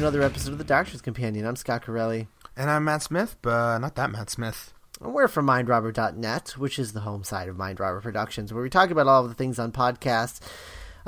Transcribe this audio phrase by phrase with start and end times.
[0.00, 1.44] another episode of The Doctor's Companion.
[1.44, 2.26] I'm Scott Corelli.
[2.56, 4.72] And I'm Matt Smith, but not that Matt Smith.
[4.98, 8.90] And we're from MindRobber.net, which is the home site of MindRobber Productions, where we talk
[8.90, 10.40] about all of the things on podcasts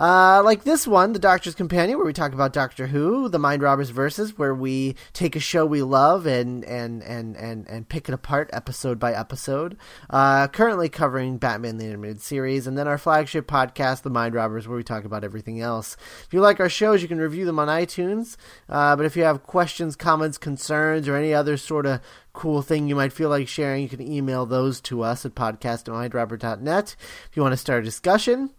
[0.03, 3.63] uh, like this one, The Doctor's Companion, where we talk about Doctor Who, The Mind
[3.63, 8.09] Robbers Versus, where we take a show we love and and and and, and pick
[8.09, 9.77] it apart episode by episode.
[10.11, 14.67] Uh, currently covering Batman the Animated Series, and then our flagship podcast, The Mind Robbers,
[14.67, 15.97] where we talk about everything else.
[16.27, 18.37] If you like our shows, you can review them on iTunes.
[18.69, 22.01] Uh, but if you have questions, comments, concerns, or any other sort of
[22.33, 26.97] cool thing you might feel like sharing, you can email those to us at podcast@mindrobber.net.
[27.31, 28.51] If you want to start a discussion,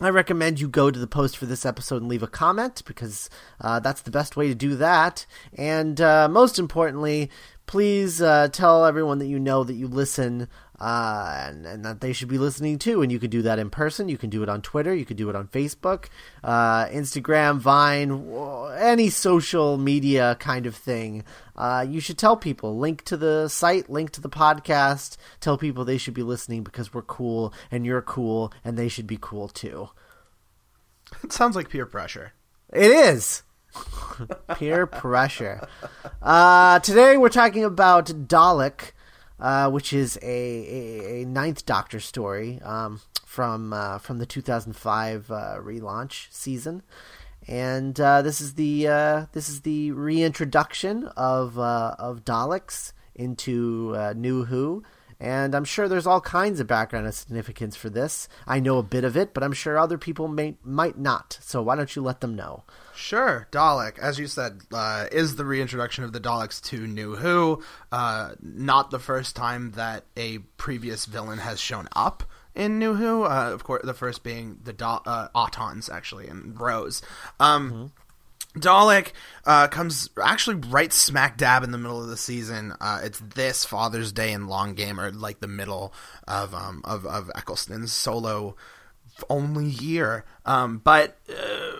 [0.00, 3.28] I recommend you go to the post for this episode and leave a comment because
[3.60, 5.26] uh, that's the best way to do that.
[5.52, 7.30] And uh, most importantly,
[7.66, 10.48] please uh, tell everyone that you know that you listen
[10.82, 13.02] uh, and, and, that they should be listening too.
[13.02, 14.08] And you can do that in person.
[14.08, 14.92] You can do it on Twitter.
[14.92, 16.06] You can do it on Facebook,
[16.42, 18.10] uh, Instagram, Vine,
[18.76, 21.22] any social media kind of thing.
[21.54, 22.76] Uh, you should tell people.
[22.76, 25.16] Link to the site, link to the podcast.
[25.38, 29.06] Tell people they should be listening because we're cool and you're cool and they should
[29.06, 29.88] be cool too.
[31.22, 32.32] It sounds like peer pressure.
[32.72, 33.44] It is.
[34.56, 35.68] peer pressure.
[36.20, 38.90] Uh, today we're talking about Dalek
[39.42, 45.30] uh, which is a, a, a, Ninth Doctor story um, from uh, from the 2005
[45.30, 46.82] uh, relaunch season,
[47.48, 48.84] and uh, this is the
[49.32, 54.84] this is the reintroduction of of Daleks into New Who.
[55.22, 58.28] And I'm sure there's all kinds of background and significance for this.
[58.44, 61.38] I know a bit of it, but I'm sure other people may might not.
[61.40, 62.64] So why don't you let them know?
[62.92, 67.62] Sure, Dalek, as you said, uh, is the reintroduction of the Daleks to New Who.
[67.92, 72.24] Uh, not the first time that a previous villain has shown up
[72.56, 73.22] in New Who.
[73.22, 77.00] Uh, of course, the first being the da- uh, Autons, actually, and Rose.
[77.38, 77.86] Um, mm-hmm.
[78.56, 79.12] Dalek
[79.46, 82.74] uh, comes actually right smack dab in the middle of the season.
[82.80, 85.94] Uh, it's this Father's Day in Long Game, or like the middle
[86.28, 88.56] of um, of, of Eccleston's solo
[89.28, 90.24] only year.
[90.44, 91.72] Um, but uh,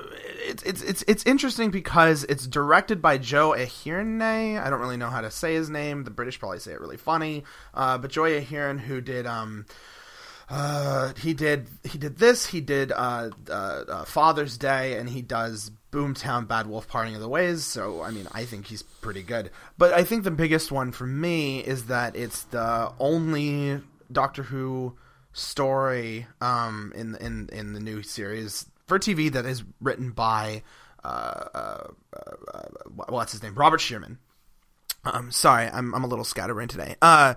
[0.46, 4.22] it's it's it's it's interesting because it's directed by Joe Ahearne.
[4.58, 6.04] I don't really know how to say his name.
[6.04, 7.44] The British probably say it really funny.
[7.74, 9.66] Uh, but Joe Ahearne, who did um,
[10.48, 12.46] uh, he did he did this.
[12.46, 17.20] He did uh, uh, uh, Father's Day, and he does Boomtown Bad Wolf Parting of
[17.20, 17.64] the Ways.
[17.64, 19.50] So I mean, I think he's pretty good.
[19.78, 23.80] But I think the biggest one for me is that it's the only
[24.10, 24.96] Doctor Who
[25.32, 30.62] story um, in in in the new series for TV that is written by
[31.04, 31.86] uh,
[33.08, 34.18] what's his name, Robert Shearman.
[35.04, 36.96] Um, sorry, I'm I'm a little scatterbrained today.
[37.02, 37.34] Uh,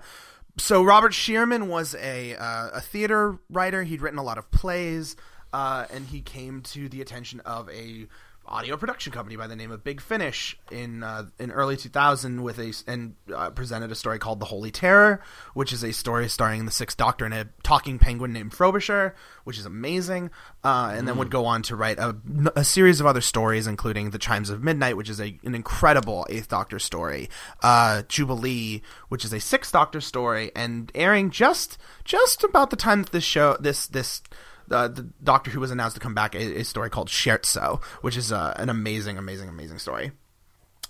[0.58, 3.82] so Robert Shearman was a uh, a theater writer.
[3.82, 5.16] He'd written a lot of plays,
[5.52, 8.06] uh, and he came to the attention of a
[8.48, 12.58] audio production company by the name of Big Finish in uh, in early 2000 with
[12.58, 15.20] a and uh, presented a story called The Holy Terror,
[15.54, 19.14] which is a story starring the Sixth Doctor and a talking penguin named Frobisher,
[19.44, 20.30] which is amazing.
[20.64, 21.06] Uh, and mm.
[21.06, 22.16] then would go on to write a,
[22.56, 26.26] a, series of other stories, including The Chimes of Midnight, which is a, an incredible
[26.28, 27.28] Eighth Doctor story,
[27.62, 33.02] uh, Jubilee, which is a Sixth Doctor story, and airing just just about the time
[33.02, 34.22] that this show this this
[34.70, 38.16] uh, the Doctor Who was announced to come back a, a story called Scherzo, which
[38.16, 40.12] is uh, an amazing, amazing, amazing story.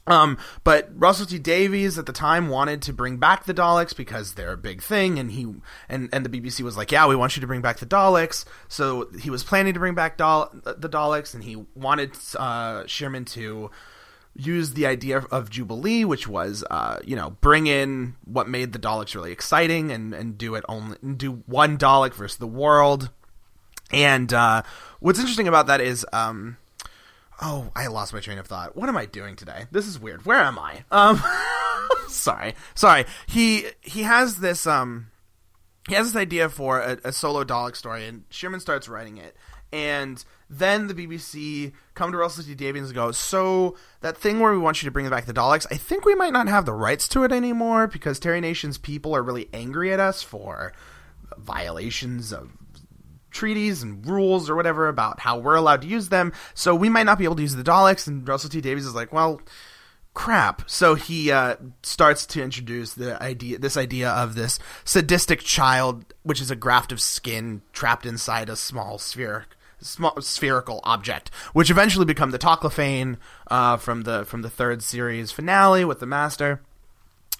[0.06, 4.35] Um, but Russell T Davies at the time wanted to bring back the Daleks because
[4.35, 5.53] they're a big thing, and he
[5.89, 8.45] and and the BBC was like, "Yeah, we want you to bring back the Daleks."
[8.69, 13.25] So he was planning to bring back Dal- the Daleks, and he wanted uh, Shearman
[13.27, 13.71] to
[14.39, 18.79] use the idea of Jubilee, which was, uh, you know, bring in what made the
[18.79, 23.11] Daleks really exciting, and and do it only do one Dalek versus the world.
[23.93, 24.62] And uh,
[25.00, 26.56] what's interesting about that is, um,
[27.41, 28.77] oh, I lost my train of thought.
[28.77, 29.67] What am I doing today?
[29.71, 30.27] This is weird.
[30.27, 30.85] Where am I?
[30.91, 31.23] Um,
[32.09, 33.05] sorry, sorry.
[33.27, 35.11] He he has this um,
[35.88, 39.37] he has this idea for a, a solo Dalek story, and Shearman starts writing it,
[39.73, 44.53] and then the BBC come to Russell T Davies and go, "So that thing where
[44.53, 46.73] we want you to bring back the Daleks, I think we might not have the
[46.73, 50.73] rights to it anymore because Terry Nation's people are really angry at us for
[51.37, 52.53] violations of
[53.37, 56.33] treaties and rules or whatever about how we're allowed to use them.
[56.55, 58.94] So we might not be able to use the Daleks." And Russell T Davies is
[58.94, 59.41] like, "Well."
[60.17, 60.62] crap.
[60.67, 66.41] So he uh, starts to introduce the idea, this idea of this sadistic child, which
[66.41, 69.44] is a graft of skin trapped inside a small sphere,
[69.79, 73.19] small spherical object, which eventually become the Toclafane
[73.49, 76.62] uh, from the from the third series finale with the Master.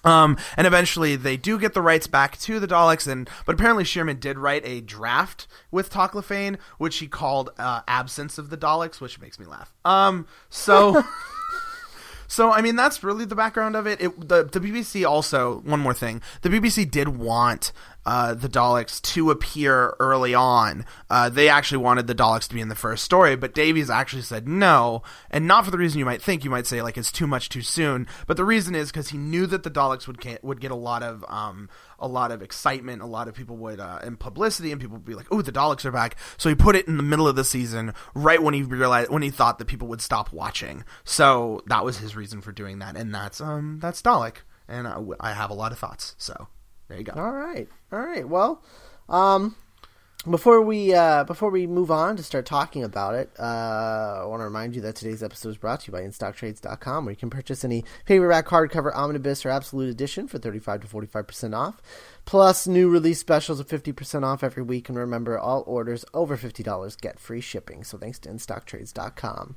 [0.07, 3.83] Um, and eventually they do get the rights back to the Daleks, and but apparently
[3.83, 9.01] Shearman did write a draft with Toclafane, which he called uh, "Absence of the Daleks,"
[9.01, 9.73] which makes me laugh.
[9.85, 11.03] Um, so.
[12.29, 14.01] So I mean that's really the background of it.
[14.01, 16.21] it the the BBC also one more thing.
[16.41, 17.71] The BBC did want
[18.07, 20.85] uh, the Daleks to appear early on.
[21.09, 24.21] Uh, they actually wanted the Daleks to be in the first story, but Davies actually
[24.21, 26.45] said no, and not for the reason you might think.
[26.45, 29.17] You might say like it's too much too soon, but the reason is because he
[29.17, 31.69] knew that the Daleks would would get a lot of um,
[31.99, 35.05] a lot of excitement, a lot of people would uh, and publicity, and people would
[35.05, 37.35] be like, "Oh, the Daleks are back!" So he put it in the middle of
[37.35, 40.85] the season, right when he realized when he thought that people would stop watching.
[41.03, 45.01] So that was his reason for doing that, and that's um that's Dalek, and I,
[45.19, 46.15] I have a lot of thoughts.
[46.17, 46.47] So.
[46.87, 47.13] There you go.
[47.15, 48.27] All right, all right.
[48.27, 48.61] Well,
[49.09, 49.55] um,
[50.29, 54.41] before we uh, before we move on to start talking about it, uh, I want
[54.41, 57.29] to remind you that today's episode is brought to you by InStockTrades.com, where you can
[57.29, 61.53] purchase any paperback, hardcover, omnibus, or absolute edition for thirty five to forty five percent
[61.53, 61.81] off,
[62.25, 64.89] plus new release specials of fifty percent off every week.
[64.89, 67.83] And remember, all orders over fifty dollars get free shipping.
[67.83, 69.55] So thanks to InStockTrades.com.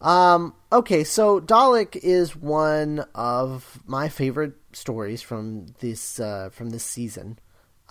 [0.00, 6.84] Um, okay, so Dalek is one of my favorite stories from this uh, from this
[6.84, 7.38] season.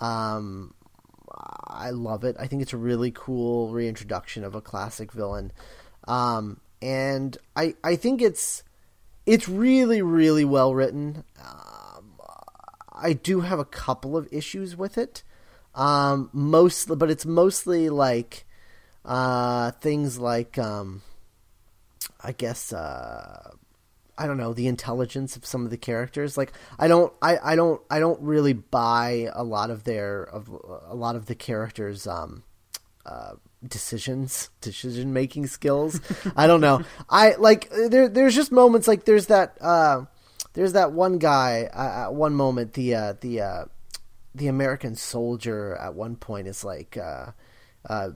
[0.00, 0.74] Um,
[1.66, 2.36] I love it.
[2.38, 5.52] I think it's a really cool reintroduction of a classic villain,
[6.06, 8.62] um, and I I think it's
[9.26, 11.24] it's really really well written.
[11.38, 12.18] Um,
[12.92, 15.22] I do have a couple of issues with it,
[15.74, 18.46] um, mostly, but it's mostly like
[19.04, 21.02] uh, things like um,
[22.20, 23.52] I guess uh,
[24.18, 26.36] I don't know the intelligence of some of the characters.
[26.36, 30.48] Like I don't I, I don't I don't really buy a lot of their of
[30.88, 32.42] a lot of the characters um
[33.06, 33.34] uh
[33.66, 36.00] decisions decision making skills.
[36.36, 36.82] I don't know.
[37.08, 40.04] I like there there's just moments like there's that uh
[40.54, 43.64] there's that one guy uh, at one moment the uh the uh
[44.34, 47.26] the American soldier at one point is like uh
[47.88, 48.10] uh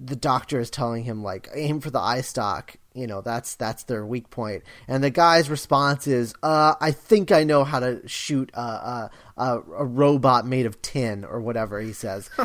[0.00, 3.84] the doctor is telling him like aim for the eye stalk you know that's that's
[3.84, 4.62] their weak point.
[4.86, 9.10] And the guy's response is uh, i think i know how to shoot a, a,
[9.36, 12.30] a, robot made of tin or whatever he says.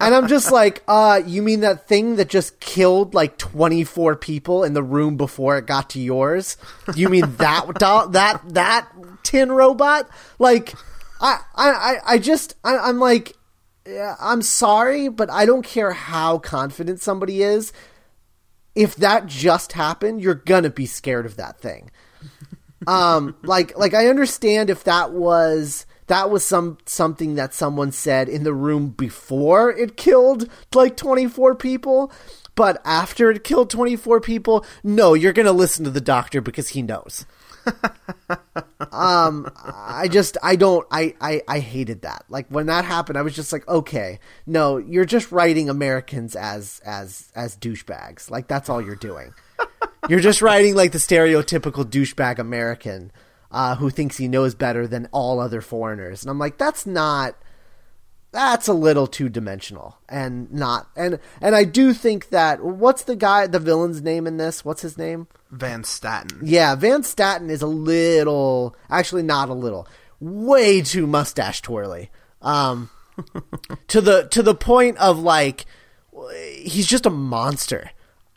[0.00, 4.64] And i'm just like uh, you mean that thing that just killed like 24 people
[4.64, 6.56] in the room before it got to yours?
[6.94, 7.66] You mean that
[8.12, 8.88] that that
[9.22, 10.08] tin robot?
[10.38, 10.74] Like
[11.20, 13.36] i i i just I, i'm like
[13.86, 17.72] yeah, I'm sorry, but I don't care how confident somebody is
[18.74, 21.90] if that just happened, you're gonna be scared of that thing.
[22.86, 28.28] um, like like I understand if that was that was some something that someone said
[28.28, 32.12] in the room before it killed like 24 people,
[32.54, 36.82] but after it killed 24 people, no, you're gonna listen to the doctor because he
[36.82, 37.26] knows.
[38.94, 42.24] um, I just I don't I, I I hated that.
[42.28, 46.80] Like when that happened, I was just like, okay, no, you're just writing Americans as
[46.84, 48.30] as as douchebags.
[48.30, 49.34] Like that's all you're doing.
[50.08, 53.10] you're just writing like the stereotypical douchebag American
[53.50, 57.36] uh, who thinks he knows better than all other foreigners, and I'm like, that's not
[58.34, 63.14] that's a little two dimensional and not and and I do think that what's the
[63.14, 64.64] guy the villain's name in this?
[64.64, 65.28] What's his name?
[65.52, 66.40] Van Statten.
[66.42, 69.86] Yeah, Van Statten is a little actually not a little
[70.18, 72.10] way too mustache twirly.
[72.42, 72.90] Um
[73.88, 75.64] to the to the point of like
[76.56, 77.92] he's just a monster.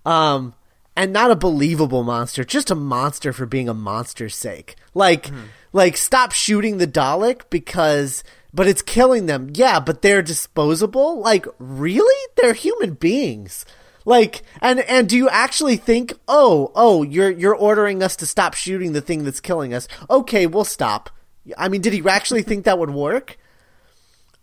[0.06, 0.54] Um
[0.96, 4.75] and not a believable monster, just a monster for being a monster's sake.
[4.94, 5.46] Like mm-hmm.
[5.74, 8.24] like stop shooting the Dalek because
[8.58, 9.52] but it's killing them.
[9.54, 11.20] Yeah, but they're disposable?
[11.20, 12.28] Like, really?
[12.36, 13.66] They're human beings.
[14.04, 18.56] Like, and and do you actually think, oh, oh, you're you're ordering us to stop
[18.56, 19.88] shooting the thing that's killing us?
[20.10, 21.12] Okay, we'll stop.
[21.56, 23.38] I mean, did he actually think that would work?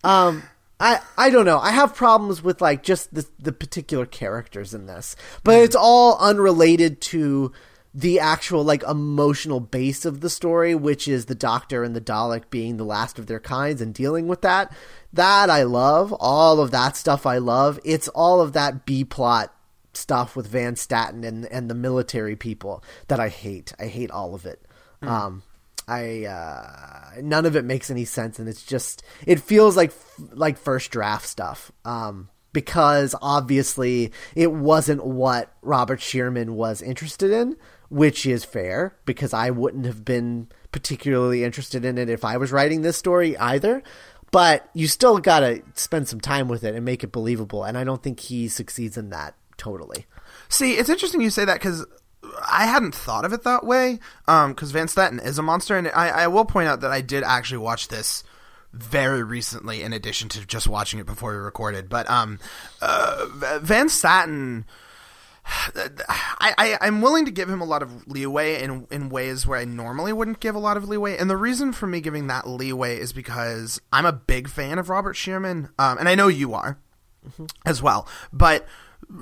[0.05, 0.45] Um,
[0.79, 1.59] I I don't know.
[1.59, 6.19] I have problems with like just the the particular characters in this, but it's all
[6.21, 7.51] unrelated to
[7.95, 12.51] the actual like emotional base of the story, which is the Doctor and the Dalek
[12.51, 14.75] being the last of their kinds and dealing with that.
[15.13, 16.13] That I love.
[16.19, 17.79] All of that stuff I love.
[17.85, 19.55] It's all of that B plot
[19.93, 23.73] stuff with Van Statten and and the military people that I hate.
[23.79, 24.61] I hate all of it.
[25.01, 25.09] Mm.
[25.09, 25.43] Um,
[25.87, 29.93] I uh, none of it makes any sense, and it's just it feels like
[30.33, 31.71] like first draft stuff.
[31.85, 37.57] Um, because obviously it wasn't what Robert Shearman was interested in
[37.95, 42.51] which is fair because I wouldn't have been particularly interested in it if I was
[42.51, 43.85] writing this story either.
[44.33, 47.63] But you still got to spend some time with it and make it believable.
[47.63, 50.07] And I don't think he succeeds in that totally.
[50.49, 51.87] See, it's interesting you say that because
[52.51, 54.01] I hadn't thought of it that way.
[54.27, 57.01] Because um, Van Statten is a monster, and I, I, will point out that I
[57.01, 58.25] did actually watch this
[58.73, 61.89] very recently, in addition to just watching it before we recorded.
[61.89, 62.41] But um,
[62.83, 63.27] uh,
[63.63, 64.65] Van Statten
[65.47, 69.59] I, I am willing to give him a lot of leeway in in ways where
[69.59, 72.49] I normally wouldn't give a lot of leeway, and the reason for me giving that
[72.49, 76.55] leeway is because I'm a big fan of Robert Shearman, um, and I know you
[76.55, 76.79] are
[77.27, 77.47] mm-hmm.
[77.67, 78.09] as well.
[78.33, 78.67] But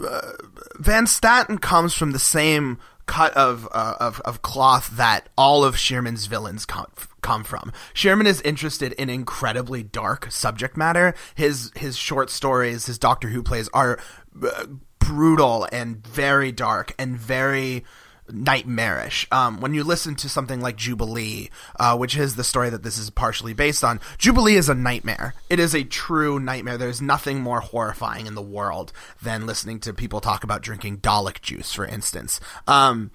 [0.05, 0.33] uh,
[0.79, 5.77] Van Statten comes from the same cut of uh, of of cloth that all of
[5.77, 6.87] Shearman's villains come
[7.21, 7.73] come from.
[7.95, 11.15] Shearman is interested in incredibly dark subject matter.
[11.35, 13.99] His his short stories, his Doctor Who plays are
[14.43, 14.67] uh,
[15.07, 17.85] brutal and very dark and very
[18.31, 19.27] nightmarish.
[19.31, 22.99] Um, when you listen to something like Jubilee, uh, which is the story that this
[22.99, 25.35] is partially based on, Jubilee is a nightmare.
[25.51, 26.79] It is a true nightmare.
[26.79, 31.41] There's nothing more horrifying in the world than listening to people talk about drinking Dalek
[31.43, 32.41] juice, for instance.
[32.67, 33.11] Um,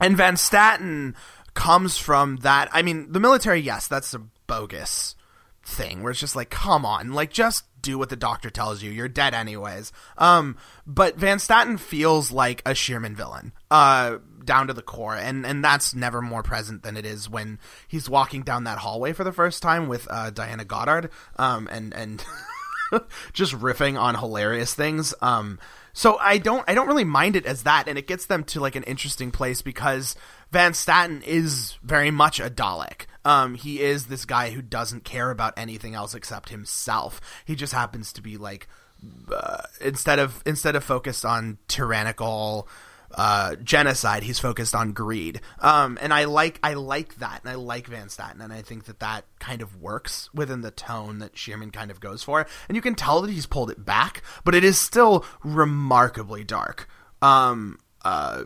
[0.00, 1.16] and Van Statten
[1.54, 2.68] comes from that.
[2.72, 5.16] I mean, the military, yes, that's a bogus
[5.68, 8.90] thing where it's just like, come on, like just do what the doctor tells you.
[8.90, 9.92] You're dead anyways.
[10.16, 10.56] Um,
[10.86, 15.62] but Van Statten feels like a Shearman villain, uh, down to the core, and and
[15.62, 19.32] that's never more present than it is when he's walking down that hallway for the
[19.32, 22.24] first time with uh, Diana Goddard, um, and and
[23.32, 25.14] just riffing on hilarious things.
[25.20, 25.58] Um,
[25.92, 28.60] so I don't I don't really mind it as that, and it gets them to
[28.60, 30.16] like an interesting place because
[30.50, 33.06] Van Statten is very much a Dalek.
[33.28, 37.20] Um, he is this guy who doesn't care about anything else except himself.
[37.44, 38.68] He just happens to be like
[39.30, 42.66] uh, instead of instead of focused on tyrannical
[43.14, 45.42] uh, genocide, he's focused on greed.
[45.60, 48.86] Um, and I like I like that, and I like Van Statten, and I think
[48.86, 52.46] that that kind of works within the tone that Shearman kind of goes for.
[52.66, 56.88] And you can tell that he's pulled it back, but it is still remarkably dark.
[57.20, 58.44] Um, uh,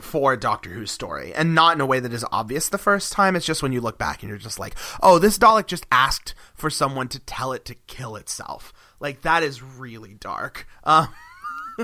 [0.00, 3.36] for Doctor Who's story, and not in a way that is obvious the first time.
[3.36, 6.34] It's just when you look back and you're just like, oh, this Dalek just asked
[6.54, 8.72] for someone to tell it to kill itself.
[8.98, 10.66] Like that is really dark.
[10.84, 11.06] Uh,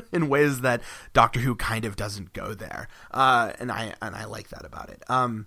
[0.13, 0.83] in ways that
[1.13, 4.91] Doctor Who kind of doesn't go there, uh, and I and I like that about
[4.91, 5.03] it.
[5.09, 5.47] Um,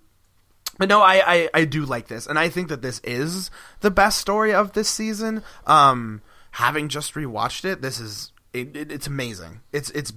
[0.78, 3.50] but no, I, I, I do like this, and I think that this is
[3.80, 5.42] the best story of this season.
[5.66, 6.22] Um,
[6.52, 9.60] having just rewatched it, this is it, it, it's amazing.
[9.72, 10.12] It's it's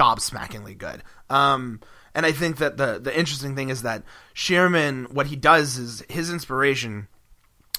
[0.00, 1.02] gobsmackingly good.
[1.28, 1.80] Um,
[2.14, 4.02] and I think that the the interesting thing is that
[4.32, 7.08] Shearman, what he does is his inspiration.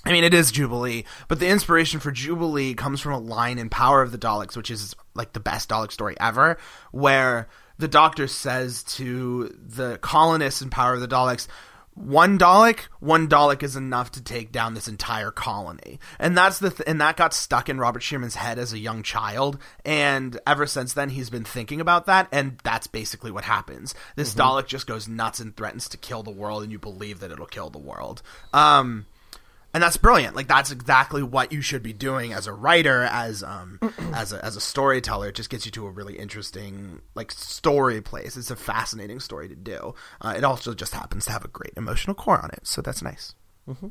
[0.06, 3.70] I mean, it is Jubilee, but the inspiration for Jubilee comes from a line in
[3.70, 6.58] Power of the Daleks, which is like the best Dalek story ever,
[6.92, 11.48] where the Doctor says to the colonists in Power of the Daleks,
[11.94, 16.70] one Dalek, one Dalek is enough to take down this entire colony, and that's the
[16.70, 20.66] th- and that got stuck in Robert Shearman's head as a young child, and ever
[20.66, 23.94] since then he's been thinking about that, and that's basically what happens.
[24.16, 24.42] This mm-hmm.
[24.42, 27.46] Dalek just goes nuts and threatens to kill the world, and you believe that it'll
[27.46, 28.22] kill the world.
[28.54, 29.06] Um,
[29.74, 30.36] and that's brilliant.
[30.36, 33.80] Like that's exactly what you should be doing as a writer, as um,
[34.14, 35.30] as a as a storyteller.
[35.30, 38.36] It just gets you to a really interesting like story place.
[38.36, 39.96] It's a fascinating story to do.
[40.20, 43.02] Uh, it also just happens to have a great emotional core on it, so that's
[43.02, 43.36] nice.
[43.68, 43.88] Mm-hmm.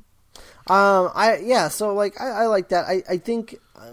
[0.72, 2.86] Um, I yeah, so like I, I like that.
[2.86, 3.56] I I think.
[3.74, 3.90] Uh,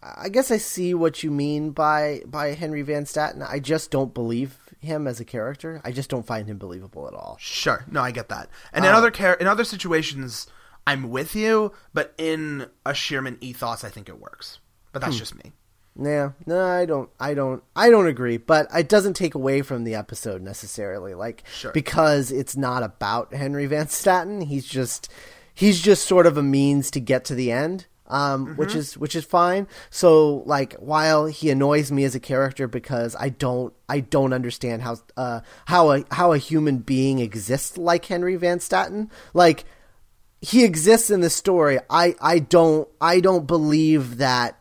[0.00, 4.14] I guess I see what you mean by by Henry Van Statten I just don't
[4.14, 5.80] believe him as a character.
[5.84, 7.36] I just don't find him believable at all.
[7.40, 8.48] Sure, no, I get that.
[8.72, 10.46] And in uh, other char- in other situations,
[10.88, 14.58] I'm with you, but in a Shearman ethos, I think it works.
[14.92, 15.18] But that's hmm.
[15.18, 15.52] just me.
[16.00, 18.38] Yeah, no, I don't, I don't, I don't agree.
[18.38, 21.72] But it doesn't take away from the episode necessarily, like sure.
[21.72, 24.40] because it's not about Henry Van Statten.
[24.40, 25.10] He's just,
[25.52, 28.56] he's just sort of a means to get to the end, um, mm-hmm.
[28.56, 29.68] which is which is fine.
[29.90, 34.80] So like, while he annoys me as a character because I don't, I don't understand
[34.80, 39.66] how, uh, how a how a human being exists like Henry Van Statten, like
[40.40, 41.78] he exists in the story.
[41.90, 44.58] I I don't I don't believe that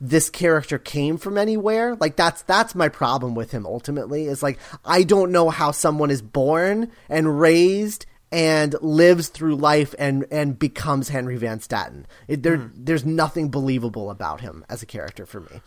[0.00, 1.94] this character came from anywhere.
[1.96, 4.26] Like that's that's my problem with him ultimately.
[4.26, 9.94] Is like I don't know how someone is born and raised and lives through life
[9.98, 12.06] and and becomes Henry Van Statten.
[12.28, 12.72] It, there mm.
[12.74, 15.60] there's nothing believable about him as a character for me.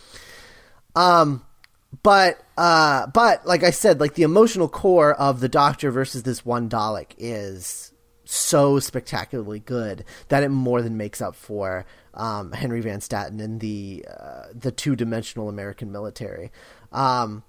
[0.96, 1.46] Um
[2.02, 6.44] but uh but like I said like the emotional core of the Doctor versus this
[6.44, 7.93] one Dalek is
[8.26, 13.60] so spectacularly good that it more than makes up for um, Henry Van Statten and
[13.60, 16.52] the uh, the two dimensional American military.
[16.92, 17.44] Um,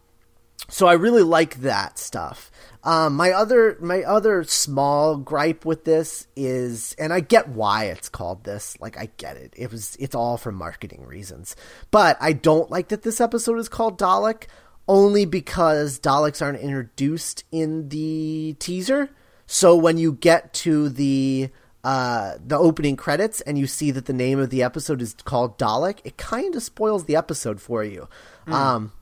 [0.69, 2.51] so I really like that stuff.
[2.83, 8.09] Um, my other my other small gripe with this is, and I get why it's
[8.09, 8.79] called this.
[8.81, 9.53] Like I get it.
[9.57, 11.55] It was it's all for marketing reasons.
[11.91, 14.45] But I don't like that this episode is called Dalek
[14.87, 19.11] only because Daleks aren't introduced in the teaser.
[19.47, 21.51] So when you get to the
[21.83, 25.59] uh, the opening credits and you see that the name of the episode is called
[25.59, 28.09] Dalek, it kind of spoils the episode for you.
[28.47, 28.53] Mm.
[28.53, 28.93] Um,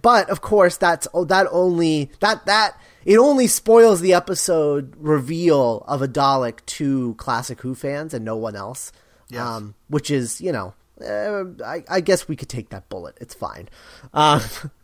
[0.00, 5.84] but of course, that's oh, that only that that it only spoils the episode reveal
[5.86, 8.92] of a Dalek to classic Who fans and no one else.
[9.28, 9.40] Yes.
[9.40, 10.72] Um, which is you know,
[11.04, 13.18] uh, I, I, guess we could take that bullet.
[13.20, 13.68] It's fine.
[14.14, 14.40] Um,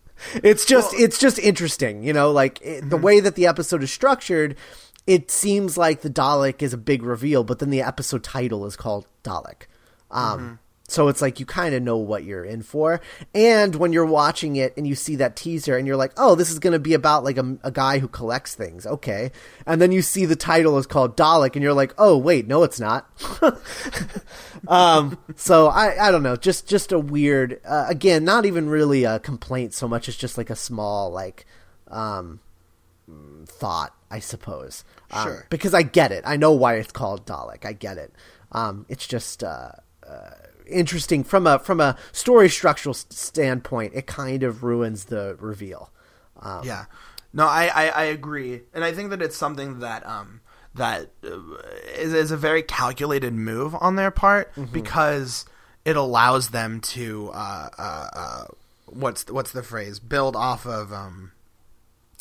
[0.43, 2.89] it's just well, it's just interesting, you know, like it, mm-hmm.
[2.89, 4.57] the way that the episode is structured
[5.07, 8.77] it seems like the Dalek is a big reveal, but then the episode title is
[8.77, 9.67] called Dalek.
[10.11, 10.55] Um, mm-hmm.
[10.93, 13.01] So it's like you kind of know what you're in for.
[13.35, 16.51] And when you're watching it and you see that teaser and you're like, oh, this
[16.51, 18.87] is going to be about like a, a, guy who collects things.
[18.87, 19.33] Okay.
[19.67, 22.63] And then you see the title is called Dalek and you're like, oh, wait, no,
[22.63, 23.11] it's not.
[24.69, 26.37] um, so I, I don't know.
[26.37, 30.37] Just, just a weird, uh, again, not even really a complaint so much as just
[30.37, 31.47] like a small, like,
[31.89, 32.41] um,
[33.47, 34.85] thought, I suppose.
[35.11, 35.47] Um, sure.
[35.51, 36.25] Because I get it.
[36.27, 37.65] I know why it's called Dalek.
[37.65, 38.13] I get it.
[38.53, 39.73] Um, it's just uh,
[40.07, 40.31] uh,
[40.73, 43.93] interesting from a from a story structural standpoint.
[43.95, 45.91] It kind of ruins the reveal.
[46.41, 46.87] Um, yeah.
[47.35, 50.43] No, I, I, I, agree, and I think that it's something that um,
[50.75, 51.39] that uh,
[51.97, 54.71] is, is, a very calculated move on their part mm-hmm.
[54.73, 55.47] because
[55.85, 58.45] it allows them to uh, uh, uh,
[58.87, 61.33] what's what's the phrase build off of um,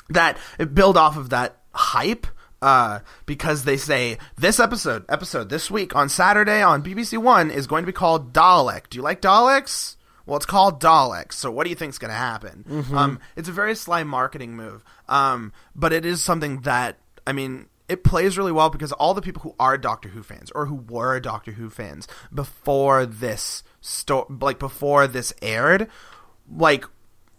[0.10, 0.38] that
[0.74, 2.27] build off of that hype
[2.61, 7.67] uh, because they say this episode episode this week on Saturday on BBC One is
[7.67, 8.89] going to be called Dalek.
[8.89, 9.95] Do you like Daleks?
[10.25, 11.33] Well, it's called Dalek.
[11.33, 12.65] So what do you think's going to happen?
[12.69, 12.97] Mm-hmm.
[12.97, 17.67] Um, it's a very sly marketing move, um, but it is something that I mean.
[17.89, 20.75] It plays really well because all the people who are Doctor Who fans or who
[20.75, 25.89] were Doctor Who fans before this sto- like before this aired,
[26.50, 26.85] like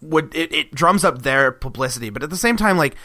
[0.03, 2.97] would it, it drums up their publicity, but at the same time, like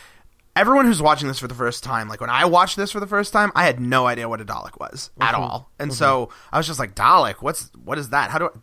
[0.60, 3.08] everyone who's watching this for the first time, like when I watched this for the
[3.08, 5.24] first time, I had no idea what a Dalek was mm-hmm.
[5.24, 5.98] at all, and mm-hmm.
[5.98, 8.30] so I was just like, Dalek, what's what is that?
[8.30, 8.58] How do I,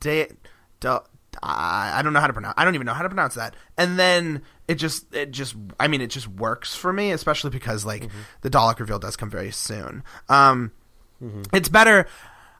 [0.00, 0.28] de,
[0.80, 1.00] de,
[1.42, 2.54] I don't know how to pronounce.
[2.56, 3.54] I don't even know how to pronounce that.
[3.76, 7.84] And then it just, it just, I mean, it just works for me, especially because
[7.84, 8.18] like mm-hmm.
[8.42, 10.02] the Dalek reveal does come very soon.
[10.28, 10.72] Um,
[11.22, 11.42] mm-hmm.
[11.52, 12.06] it's better.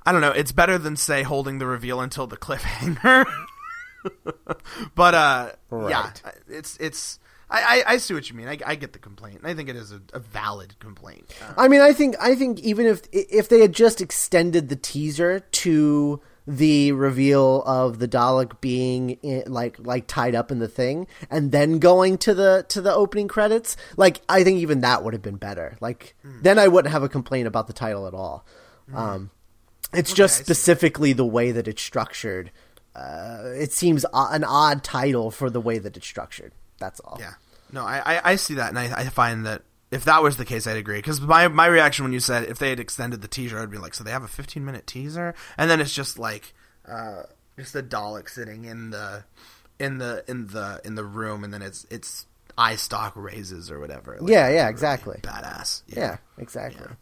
[0.04, 0.30] I don't know.
[0.30, 3.26] It's better than say holding the reveal until the cliffhanger.
[4.94, 5.90] but uh, right.
[5.90, 7.18] yeah, it's it's.
[7.48, 8.48] I, I, I, see what you mean.
[8.48, 9.40] I, I get the complaint.
[9.44, 11.32] I think it is a, a valid complaint.
[11.40, 14.76] Uh, I mean, I think I think even if if they had just extended the
[14.76, 20.68] teaser to the reveal of the Dalek being in, like like tied up in the
[20.68, 25.04] thing, and then going to the to the opening credits, like I think even that
[25.04, 25.76] would have been better.
[25.80, 26.42] Like mm.
[26.42, 28.44] then I wouldn't have a complaint about the title at all.
[28.90, 28.96] Mm.
[28.96, 29.30] Um,
[29.92, 32.50] it's okay, just specifically the way that it's structured
[32.96, 36.52] uh, it seems an odd title for the way that it's structured.
[36.78, 37.16] That's all.
[37.20, 37.34] Yeah.
[37.72, 40.44] No, I, I, I see that, and I, I find that if that was the
[40.44, 40.98] case, I'd agree.
[40.98, 43.78] Because my my reaction when you said if they had extended the teaser, I'd be
[43.78, 46.54] like, so they have a 15 minute teaser, and then it's just like
[46.86, 47.22] uh,
[47.58, 49.24] just a Dalek sitting in the
[49.78, 52.26] in the in the in the room, and then it's it's
[52.58, 54.16] eye stalk raises or whatever.
[54.20, 55.20] Like, yeah, yeah, exactly.
[55.24, 55.82] Really badass.
[55.86, 56.86] Yeah, yeah exactly.
[56.86, 56.96] Yeah.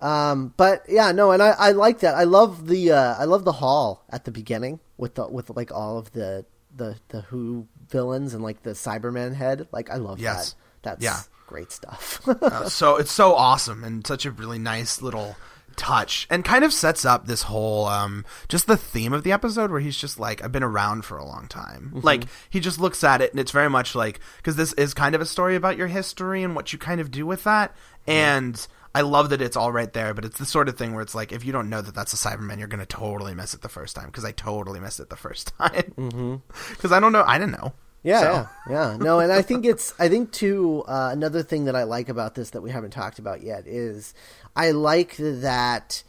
[0.00, 2.14] Um, but yeah, no, and I, I like that.
[2.14, 5.72] I love the uh, I love the hall at the beginning with the with like
[5.72, 9.68] all of the the the Who villains and like the Cyberman head.
[9.72, 10.50] Like I love yes.
[10.50, 10.56] that.
[10.82, 11.20] That's yeah.
[11.46, 12.26] great stuff.
[12.28, 15.36] uh, so it's so awesome and such a really nice little
[15.76, 19.70] touch and kind of sets up this whole um just the theme of the episode
[19.70, 21.92] where he's just like I've been around for a long time.
[21.94, 22.00] Mm-hmm.
[22.06, 25.14] Like he just looks at it and it's very much like cuz this is kind
[25.14, 27.74] of a story about your history and what you kind of do with that
[28.06, 31.02] and I love that it's all right there, but it's the sort of thing where
[31.02, 33.62] it's like if you don't know that that's a Cyberman, you're gonna totally miss it
[33.62, 36.92] the first time because I totally missed it the first time because mm-hmm.
[36.94, 37.72] I don't know, I didn't know.
[38.02, 38.26] Yeah, so.
[38.32, 38.96] yeah, yeah.
[38.96, 42.34] No, and I think it's I think too uh, another thing that I like about
[42.34, 44.14] this that we haven't talked about yet is
[44.56, 46.02] I like that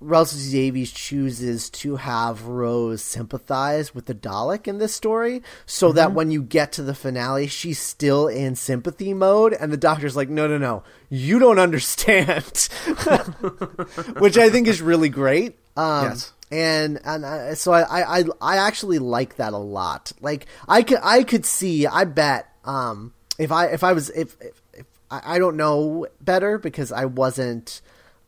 [0.00, 5.96] Russell Davies chooses to have Rose sympathize with the Dalek in this story, so Mm-hmm.
[5.96, 10.16] that when you get to the finale, she's still in sympathy mode, and the Doctor's
[10.16, 12.68] like, "No, no, no, you don't understand,"
[14.18, 15.58] which I think is really great.
[15.76, 16.32] Um, Yes.
[16.50, 20.12] and and I, so I, I I actually like that a lot.
[20.20, 24.36] Like I could I could see I bet um if I if I was if
[24.40, 27.80] if, if I, I don't know better because I wasn't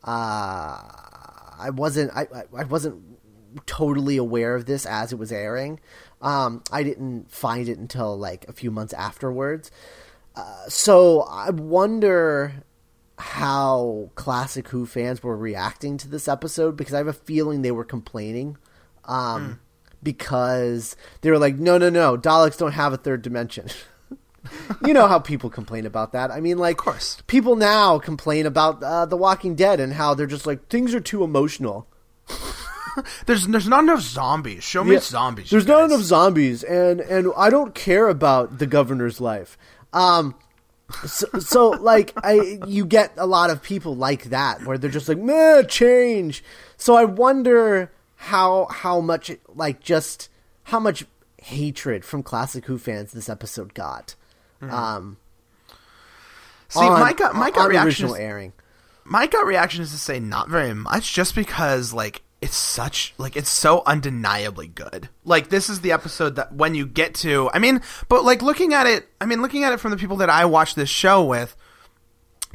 [0.04, 0.78] uh
[1.66, 3.02] I wasn't I I- wasn't
[3.66, 5.78] totally aware of this as it was airing.
[6.20, 9.70] Um, I didn't find it until like a few months afterwards.
[10.34, 12.64] Uh, so I wonder
[13.18, 17.70] how classic Who fans were reacting to this episode because I have a feeling they
[17.70, 18.56] were complaining.
[19.04, 19.60] Um,
[20.02, 23.68] because they were like, no, no, no, Daleks don't have a third dimension.
[24.86, 26.30] you know how people complain about that.
[26.30, 27.22] I mean, like, Of course.
[27.26, 31.00] people now complain about uh, The Walking Dead and how they're just like, things are
[31.00, 31.86] too emotional.
[33.24, 34.62] There's there's not enough zombies.
[34.64, 35.48] Show me Yeah, zombies.
[35.48, 39.56] There's not enough zombies, and and I don't care about the governor's life.
[39.94, 40.34] Um,
[41.06, 45.08] so, so like I, you get a lot of people like that where they're just
[45.08, 46.44] like, meh, change.
[46.76, 50.28] So I wonder how how much like just
[50.64, 51.06] how much
[51.38, 54.16] hatred from classic Who fans this episode got.
[54.70, 55.16] Um,
[56.68, 58.52] See, on- my gut my gut reaction is, airing.
[59.04, 63.36] my gut reaction is to say not very much, just because like it's such like
[63.36, 65.08] it's so undeniably good.
[65.24, 68.72] Like this is the episode that when you get to, I mean, but like looking
[68.74, 71.22] at it, I mean, looking at it from the people that I watch this show
[71.24, 71.54] with,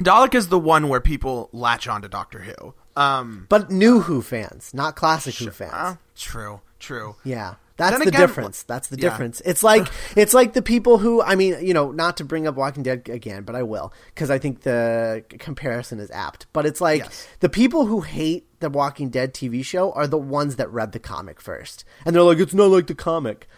[0.00, 2.74] Dalek is the one where people latch on to Doctor Who.
[3.00, 5.72] Um, But new Who fans, not classic Who fans.
[5.72, 7.14] uh, true, true.
[7.24, 7.54] Yeah.
[7.78, 8.62] That's Then the again- difference.
[8.64, 9.08] That's the Yeah.
[9.08, 9.40] difference.
[9.44, 9.86] It's like
[10.16, 13.08] it's like the people who I mean, you know, not to bring up Walking Dead
[13.08, 16.46] again, but I will because I think the comparison is apt.
[16.52, 17.26] But it's like Yes.
[17.40, 20.98] the people who hate the Walking Dead TV show are the ones that read the
[20.98, 23.48] comic first, and they're like, it's not like the comic.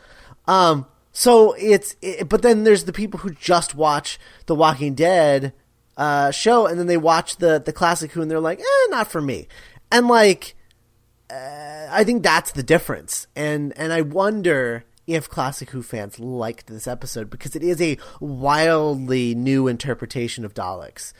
[0.46, 5.52] Um, so it's it, but then there's the people who just watch the Walking Dead
[5.96, 9.10] uh, show, and then they watch the the classic Who, and they're like, eh, not
[9.10, 9.48] for me,
[9.90, 10.54] and like.
[11.32, 16.86] I think that's the difference, and and I wonder if Classic Who fans liked this
[16.86, 21.12] episode because it is a wildly new interpretation of Daleks,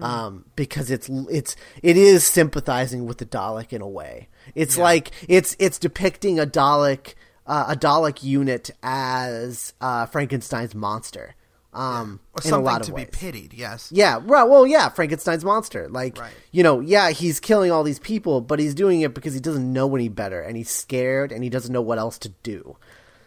[0.00, 4.28] um, because it's it's it is sympathizing with the Dalek in a way.
[4.54, 7.14] It's like it's it's depicting a Dalek
[7.46, 11.34] uh, a Dalek unit as uh, Frankenstein's monster.
[11.74, 13.52] Um, Or in a something lot of to be pitied.
[13.52, 13.90] Yes.
[13.92, 14.44] Yeah, right.
[14.44, 15.86] Well, yeah, Frankenstein's monster.
[15.88, 16.32] Like, Right.
[16.50, 19.70] you know, yeah, he's killing all these people, but he's doing it because he doesn't
[19.72, 22.76] know any better, and he's scared, and he doesn't know what else to do.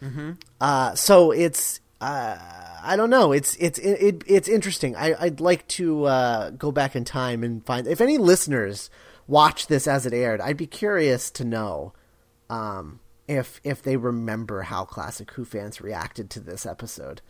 [0.01, 0.31] Mm-hmm.
[0.59, 2.35] Uh, so it's, uh,
[2.83, 3.31] I don't know.
[3.31, 4.95] It's it's it, it's interesting.
[4.95, 8.89] I, I'd like to uh, go back in time and find if any listeners
[9.27, 10.41] watch this as it aired.
[10.41, 11.93] I'd be curious to know
[12.49, 17.21] um, if if they remember how classic Who fans reacted to this episode.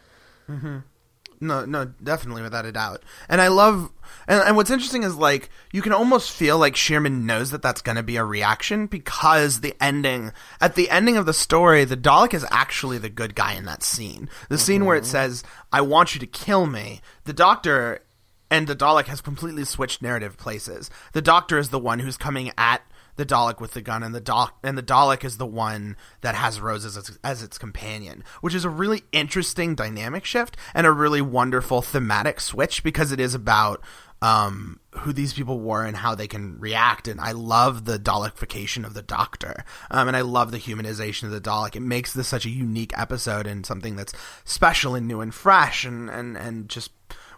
[1.42, 3.02] No, no, definitely without a doubt.
[3.28, 3.92] And I love,
[4.28, 7.82] and, and what's interesting is like you can almost feel like Shearman knows that that's
[7.82, 11.98] going to be a reaction because the ending, at the ending of the story, the
[11.98, 14.30] Dalek is actually the good guy in that scene.
[14.50, 15.12] The scene where it mm-hmm.
[15.12, 18.04] says, "I want you to kill me." The Doctor
[18.52, 20.92] and the Dalek has completely switched narrative places.
[21.14, 22.84] The Doctor is the one who's coming at
[23.16, 26.36] the Dalek with the gun, and the Doc and the Dalek is the one that
[26.36, 30.88] has Rose as its, as its companion, which is a really interesting dynamic shift and
[30.88, 33.84] a really wonderful thematic switch because it is about
[34.22, 37.08] um, who these people were and how they can react.
[37.08, 41.32] And I love the Dalekification of the Doctor, um, and I love the humanization of
[41.32, 41.76] the Dalek.
[41.76, 45.86] It makes this such a unique episode and something that's special and new and fresh,
[45.86, 46.92] and and and just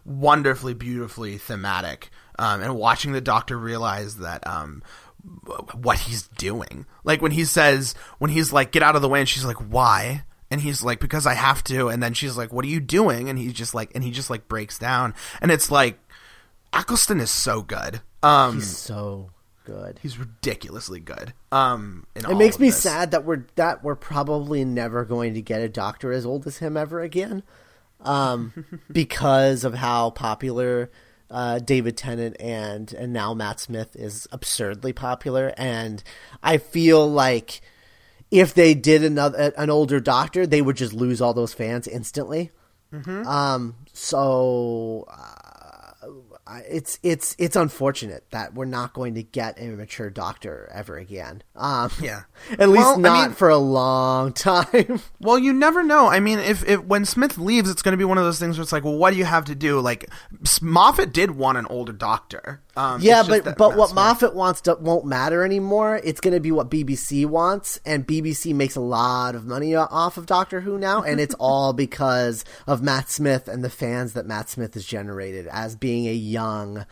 [0.05, 2.09] wonderfully, beautifully thematic.
[2.39, 4.83] Um, and watching the Doctor realize that um,
[5.73, 6.85] what he's doing.
[7.03, 9.57] Like when he says, when he's like, get out of the way, and she's like,
[9.57, 10.25] why?
[10.51, 11.87] And he's like, because I have to.
[11.87, 13.29] And then she's like, what are you doing?
[13.29, 15.13] And he's just like, and he just like breaks down.
[15.41, 15.97] And it's like,
[16.73, 18.01] Eccleston is so good.
[18.21, 19.31] Um, He's so
[19.65, 19.99] good.
[20.01, 21.33] He's ridiculously good.
[21.51, 22.81] Um, in It makes me this.
[22.81, 26.57] sad that we're that we're probably never going to get a doctor as old as
[26.57, 27.43] him ever again,
[28.01, 28.53] um,
[28.91, 30.89] because of how popular
[31.33, 36.03] uh, David Tennant and and now Matt Smith is absurdly popular, and
[36.43, 37.61] I feel like
[38.31, 42.51] if they did another an older doctor, they would just lose all those fans instantly.
[43.27, 45.42] Um, so uh,
[46.67, 51.41] it's it's it's unfortunate that we're not going to get a mature doctor ever again.
[51.55, 52.23] Um, Yeah.
[52.59, 55.01] at least Well, I not mean- for a long time.
[55.19, 56.07] Well, you never know.
[56.07, 58.57] I mean, if, if when Smith leaves, it's going to be one of those things
[58.57, 59.79] where it's like, well, what do you have to do?
[59.79, 60.09] Like
[60.61, 62.61] Moffat did want an older doctor.
[62.75, 65.99] Um, Yeah, but but what Moffat wants to, won't matter anymore.
[66.03, 70.17] It's going to be what BBC wants, and BBC makes a lot of money off
[70.17, 74.25] of Doctor Who now, and it's all because of Matt Smith and the fans that
[74.25, 76.85] Matt Smith has generated as being a young,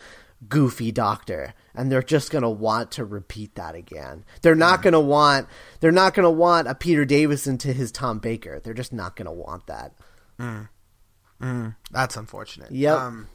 [0.48, 4.24] goofy Doctor, and they're just going to want to repeat that again.
[4.42, 5.48] They're not going to want
[5.80, 8.60] they're not going to want a Peter Davison to his Tom Baker.
[8.62, 9.94] They're just not going to want that.
[11.90, 12.70] That's unfortunate.
[12.70, 12.98] Yep.
[12.98, 13.28] Um,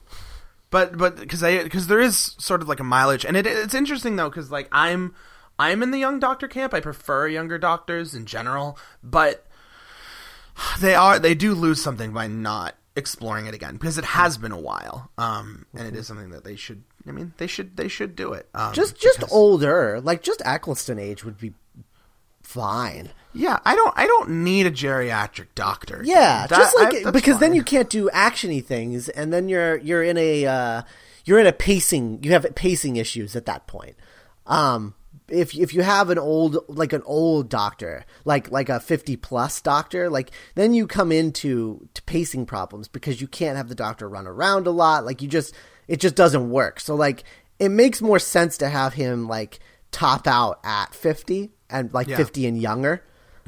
[0.69, 3.73] but but because I because there is sort of like a mileage, and it, it's
[3.73, 5.13] interesting though because like I'm
[5.59, 6.73] I'm in the young doctor camp.
[6.73, 9.45] I prefer younger doctors in general, but
[10.79, 14.51] they are they do lose something by not exploring it again because it has been
[14.51, 15.11] a while.
[15.17, 16.83] Um, and it is something that they should.
[17.07, 18.49] I mean, they should they should do it.
[18.53, 21.53] Um, Just just because- older, like just Eccleston age would be
[22.47, 23.09] fine.
[23.33, 26.01] Yeah, I don't I don't need a geriatric doctor.
[26.03, 29.77] Yeah, That- just like I- because then you can't do actiony things, and then you're
[29.77, 30.81] you're in a uh,
[31.25, 32.23] you're in a pacing.
[32.23, 33.95] You have pacing issues at that point.
[34.45, 34.95] Um,
[35.27, 39.59] if if you have an old like an old doctor, like like a fifty plus
[39.61, 44.07] doctor, like then you come into to pacing problems because you can't have the doctor
[44.07, 45.05] run around a lot.
[45.05, 45.53] Like you just
[45.87, 46.79] it just doesn't work.
[46.79, 47.23] So like
[47.59, 49.59] it makes more sense to have him like
[49.91, 52.17] top out at fifty and like Yeah.
[52.17, 53.03] fifty and younger.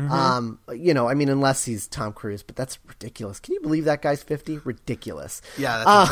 [0.09, 3.41] Um, you know, I mean, unless he's Tom Cruise, but that's ridiculous.
[3.41, 4.57] Can you believe that guy's fifty?
[4.59, 5.41] Ridiculous.
[5.57, 6.07] Yeah, Uh,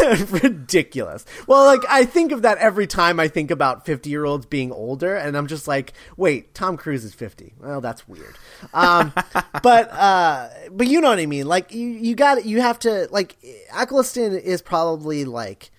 [0.00, 0.26] insane.
[0.42, 1.26] ridiculous.
[1.46, 5.36] Well, like I think of that every time I think about fifty-year-olds being older, and
[5.36, 7.52] I'm just like, wait, Tom Cruise is fifty.
[7.60, 8.34] Well, that's weird.
[8.72, 9.12] Um,
[9.62, 11.46] but uh, but you know what I mean.
[11.46, 13.36] Like you, you got you have to like
[13.74, 15.70] Eccleston is probably like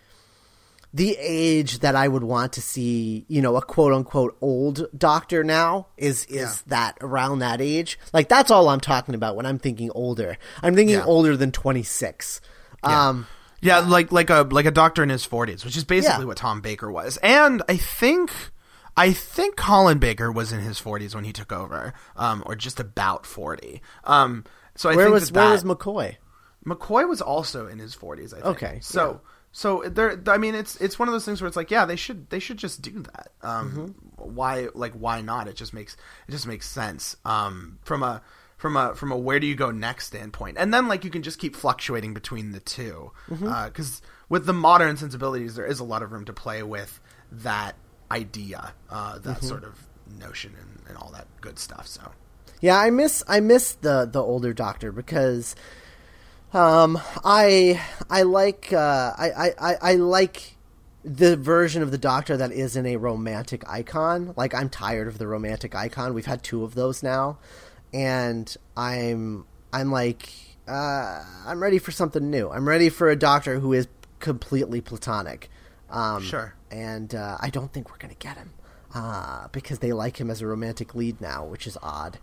[0.98, 5.44] the age that I would want to see, you know, a quote unquote old doctor
[5.44, 6.54] now is is Yeah.
[6.68, 8.00] that around that age.
[8.14, 10.38] Like that's all I'm talking about when I'm thinking older.
[10.64, 11.06] I'm thinking Yeah.
[11.06, 12.42] older than 26.
[12.84, 13.28] Um
[13.62, 16.28] Yeah, like like a like a doctor in his forties, which is basically Yeah.
[16.28, 17.18] what Tom Baker was.
[17.24, 18.32] And I think
[18.96, 22.80] I think Colin Baker was in his forties when he took over, um, or just
[22.80, 23.82] about forty.
[24.04, 24.44] Um,
[24.76, 26.16] so I where think was that where that- was McCoy?
[26.66, 28.34] McCoy was also in his forties.
[28.34, 28.48] I think.
[28.48, 29.22] Okay, so.
[29.58, 31.96] So there, I mean, it's it's one of those things where it's like, yeah, they
[31.96, 33.30] should they should just do that.
[33.42, 34.34] Um, Mm-hmm.
[34.36, 35.48] Why like why not?
[35.48, 38.22] It just makes it just makes sense um, from a
[38.58, 41.24] from a from a where do you go next standpoint, and then like you can
[41.24, 44.06] just keep fluctuating between the two because Mm-hmm.
[44.30, 47.00] with the modern sensibilities, there is a lot of room to play with
[47.32, 47.74] that
[48.12, 49.48] idea, uh, that Mm-hmm.
[49.48, 49.88] sort of
[50.20, 51.88] notion, and, and all that good stuff.
[51.88, 52.12] So
[52.62, 55.56] Yeah, I miss I miss the the older doctor because
[56.54, 60.56] um I I like uh I I, I, like
[61.04, 64.34] the version of the doctor that isn't a romantic icon.
[64.36, 66.14] Like I'm tired of the romantic icon.
[66.14, 67.38] We've had two of those now
[67.94, 70.30] and I'm I'm like
[70.68, 72.50] uh I'm ready for something new.
[72.50, 73.88] I'm ready for a doctor who is
[74.20, 75.50] completely platonic.
[75.90, 76.56] Um Sure.
[76.72, 78.52] and uh, I don't think we're going to get him.
[78.94, 82.20] Uh, because they like him as a romantic lead now, which is odd.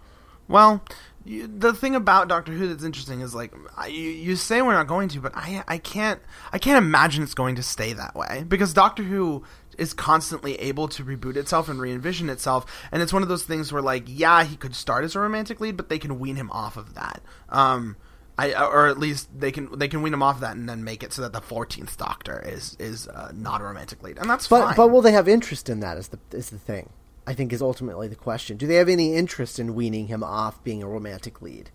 [0.49, 0.85] Well,
[1.27, 4.87] the thing about Doctor Who that's interesting is like I, you, you say we're not
[4.87, 6.21] going to, but I I can't
[6.53, 9.43] I can't imagine it's going to stay that way because Doctor Who
[9.79, 13.73] is constantly able to reboot itself and re-envision itself, and it's one of those things
[13.73, 16.51] where like yeah he could start as a romantic lead, but they can wean him
[16.51, 17.23] off of that.
[17.49, 17.97] Um,
[18.37, 20.85] I or at least they can they can wean him off of that and then
[20.85, 24.29] make it so that the fourteenth Doctor is is uh, not a romantic lead, and
[24.29, 24.77] that's But fine.
[24.77, 25.97] but will they have interest in that?
[25.97, 26.91] Is the is the thing?
[27.27, 28.57] I think is ultimately the question.
[28.57, 31.71] Do they have any interest in weaning him off being a romantic lead?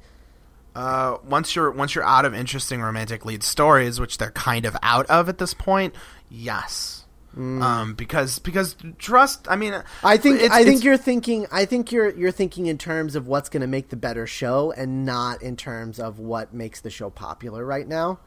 [0.75, 4.77] uh, once you're once you're out of interesting romantic lead stories, which they're kind of
[4.81, 5.95] out of at this point,
[6.29, 7.05] yes.
[7.37, 9.47] Um, because because trust.
[9.49, 13.15] I mean, I think I think you're thinking I think you're you're thinking in terms
[13.15, 16.81] of what's going to make the better show and not in terms of what makes
[16.81, 18.19] the show popular right now.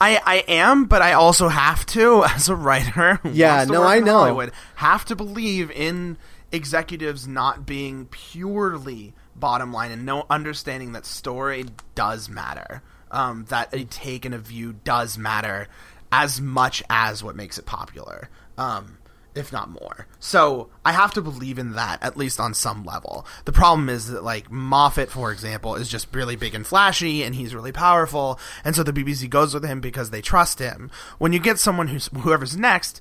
[0.00, 3.20] I I am, but I also have to as a writer.
[3.24, 4.18] Yeah, no, I know.
[4.18, 6.16] Hollywood, have to believe in
[6.52, 12.82] executives not being purely bottom line and no understanding that story does matter.
[13.10, 15.68] Um, that a take and a view does matter
[16.12, 18.28] as much as what makes it popular.
[18.58, 18.97] Um,
[19.38, 20.06] if not more.
[20.20, 23.26] So I have to believe in that at least on some level.
[23.44, 27.34] The problem is that like Moffat, for example, is just really big and flashy, and
[27.34, 30.90] he's really powerful, and so the BBC goes with him because they trust him.
[31.18, 33.00] When you get someone who's whoever's next.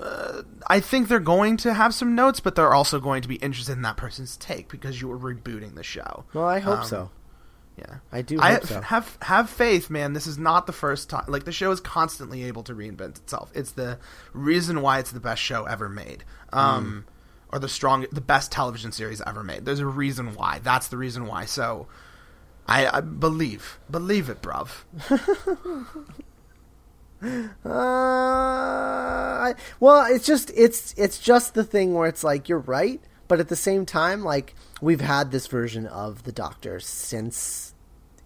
[0.00, 3.34] Uh, I think they're going to have some notes, but they're also going to be
[3.34, 6.24] interested in that person's take because you were rebooting the show.
[6.32, 7.10] Well, I hope Um, so.
[7.76, 8.80] Yeah, I do I hope so.
[8.82, 10.12] have have faith, man.
[10.12, 11.24] This is not the first time.
[11.26, 13.50] Like the show is constantly able to reinvent itself.
[13.54, 13.98] It's the
[14.32, 17.04] reason why it's the best show ever made, um,
[17.50, 19.64] or the strong, the best television series ever made.
[19.64, 20.60] There's a reason why.
[20.62, 21.46] That's the reason why.
[21.46, 21.88] So,
[22.68, 24.70] I, I believe, believe it, bruv.
[27.64, 33.00] Uh, I, well, it's just it's it's just the thing where it's like you're right,
[33.28, 37.74] but at the same time, like we've had this version of the Doctor since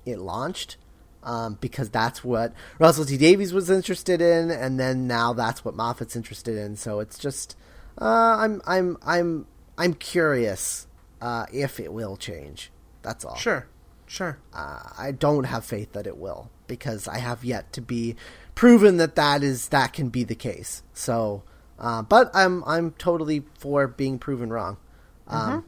[0.05, 0.77] it launched,
[1.23, 5.75] um, because that's what Russell T Davies was interested in, and then now that's what
[5.75, 6.77] Moffat's interested in.
[6.77, 7.57] So it's just
[8.01, 10.87] uh, I'm I'm I'm I'm curious
[11.21, 12.71] uh, if it will change.
[13.03, 13.37] That's all.
[13.37, 13.67] Sure,
[14.07, 14.39] sure.
[14.53, 18.17] Uh, I don't have faith that it will because I have yet to be
[18.55, 20.83] proven that that is that can be the case.
[20.93, 21.43] So,
[21.79, 24.79] uh, but I'm I'm totally for being proven wrong.
[25.27, 25.65] Um,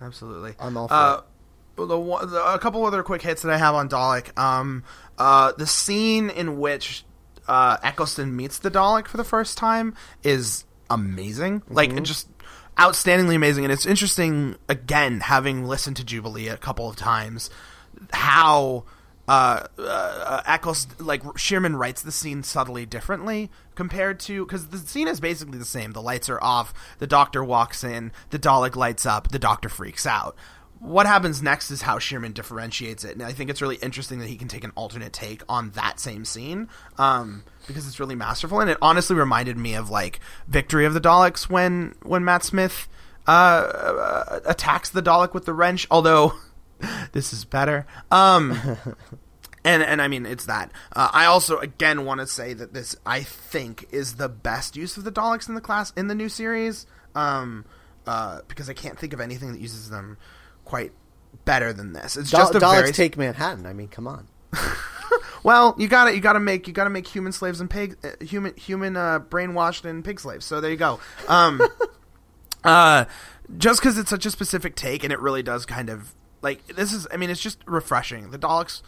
[0.00, 0.54] Absolutely.
[0.58, 1.20] I'm all for uh,
[1.76, 4.36] the, one- the, a couple other quick hits that I have on Dalek.
[4.38, 4.84] Um,
[5.18, 7.04] uh, the scene in which
[7.46, 11.62] uh, Eccleston meets the Dalek for the first time is amazing.
[11.68, 12.28] Like, it just
[12.76, 13.64] outstandingly amazing.
[13.64, 17.50] And it's interesting, again, having listened to Jubilee a couple of times,
[18.12, 18.84] how
[19.28, 25.20] uh, uh, like Shearman writes the scene subtly differently compared to because the scene is
[25.20, 25.92] basically the same.
[25.92, 26.72] The lights are off.
[26.98, 28.10] The Doctor walks in.
[28.30, 29.28] The Dalek lights up.
[29.28, 30.34] The Doctor freaks out.
[30.80, 34.28] What happens next is how Shearman differentiates it, and I think it's really interesting that
[34.28, 38.60] he can take an alternate take on that same scene um, because it's really masterful.
[38.60, 42.88] And it honestly reminded me of like Victory of the Daleks when when Matt Smith
[43.26, 45.86] uh, uh, attacks the Dalek with the wrench.
[45.90, 46.34] Although
[47.12, 47.86] this is better.
[48.10, 48.52] Um,
[49.64, 50.72] and and I mean it's that.
[50.94, 54.96] Uh, I also again want to say that this I think is the best use
[54.96, 56.86] of the Daleks in the class in the new series.
[57.14, 57.64] Um,
[58.06, 60.16] uh, because I can't think of anything that uses them
[60.64, 60.92] quite
[61.44, 62.16] better than this.
[62.16, 63.66] It's Dal- just a Daleks very take Manhattan.
[63.66, 64.28] I mean, come on.
[65.42, 67.68] well, you got to you got to make you got to make human slaves and
[67.68, 70.46] pig uh, human human uh, brainwashed and pig slaves.
[70.46, 71.00] So there you go.
[71.28, 71.60] Um,
[72.64, 73.04] uh,
[73.56, 76.92] just because it's such a specific take, and it really does kind of like this
[76.92, 77.06] is.
[77.12, 78.30] I mean, it's just refreshing.
[78.30, 78.82] The Daleks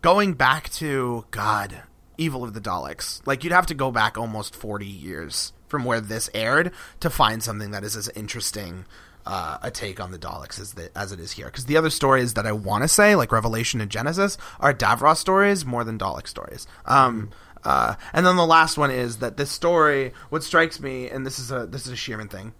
[0.00, 1.82] going back to God,
[2.18, 3.24] Evil of the Daleks.
[3.26, 7.42] Like you'd have to go back almost forty years from where this aired to find
[7.42, 8.84] something that is as interesting
[9.24, 11.46] uh, a take on the Daleks as the, as it is here.
[11.46, 15.16] Because the other stories that I want to say, like Revelation and Genesis, are Davros
[15.16, 16.66] stories more than Dalek stories.
[16.84, 17.30] Um,
[17.64, 21.38] uh, and then the last one is that this story, what strikes me, and this
[21.38, 22.52] is a this is a Shearman thing.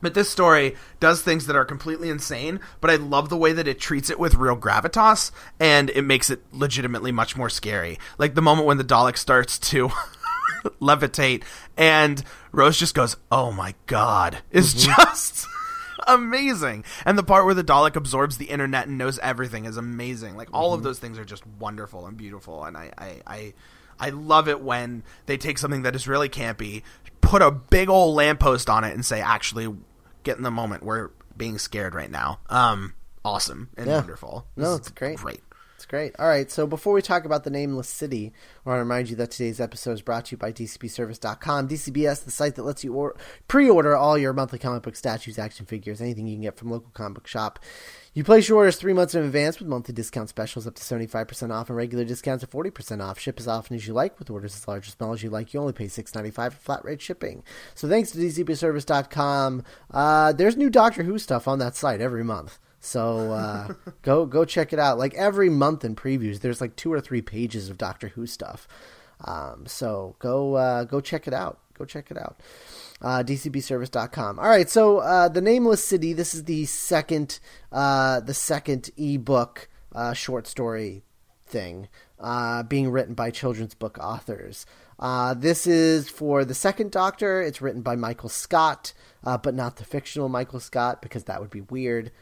[0.00, 3.66] But this story does things that are completely insane, but I love the way that
[3.66, 7.98] it treats it with real gravitas, and it makes it legitimately much more scary.
[8.18, 9.88] Like the moment when the Dalek starts to
[10.80, 11.44] levitate,
[11.76, 14.92] and Rose just goes, "Oh my god!" is mm-hmm.
[15.00, 15.46] just
[16.06, 16.84] amazing.
[17.04, 20.36] And the part where the Dalek absorbs the internet and knows everything is amazing.
[20.36, 20.88] Like all of mm-hmm.
[20.88, 23.54] those things are just wonderful and beautiful, and I, I, I,
[23.98, 26.82] I love it when they take something that is really campy,
[27.20, 29.74] put a big old lamppost on it, and say, "Actually,
[30.26, 30.82] get in the moment.
[30.82, 32.92] We're being scared right now." Um,
[33.24, 33.98] awesome and Yeah.
[33.98, 34.46] wonderful.
[34.56, 35.16] No, it's great.
[35.18, 35.40] Great.
[35.76, 36.14] It's great.
[36.18, 38.32] All right, so before we talk about the nameless city,
[38.64, 41.68] I want to remind you that today's episode is brought to you by DCBService.com.
[41.68, 43.14] DCBS, the site that lets you or-
[43.46, 46.90] pre-order all your monthly comic book statues, action figures, anything you can get from local
[46.94, 47.58] comic book shop.
[48.16, 51.52] You place your orders three months in advance with monthly discount specials up to 75%
[51.52, 53.18] off and regular discounts of 40% off.
[53.18, 55.52] Ship as often as you like with orders as large or small as you like.
[55.52, 57.44] You only pay $6.95 for flat rate shipping.
[57.74, 59.64] So thanks to DCBService.com.
[59.90, 62.58] Uh, there's new Doctor Who stuff on that site every month.
[62.80, 64.96] So uh, go go check it out.
[64.96, 68.66] Like every month in previews, there's like two or three pages of Doctor Who stuff.
[69.26, 71.60] Um, so go uh, go check it out.
[71.76, 72.40] Go check it out.
[73.00, 74.38] Uh, DCBService.com.
[74.38, 74.68] All right.
[74.68, 76.12] So uh, the Nameless City.
[76.12, 77.40] This is the second
[77.72, 81.02] uh, the second ebook uh, short story
[81.46, 81.88] thing
[82.20, 84.66] uh, being written by children's book authors.
[84.98, 87.42] Uh, this is for the second Doctor.
[87.42, 91.50] It's written by Michael Scott, uh, but not the fictional Michael Scott because that would
[91.50, 92.12] be weird.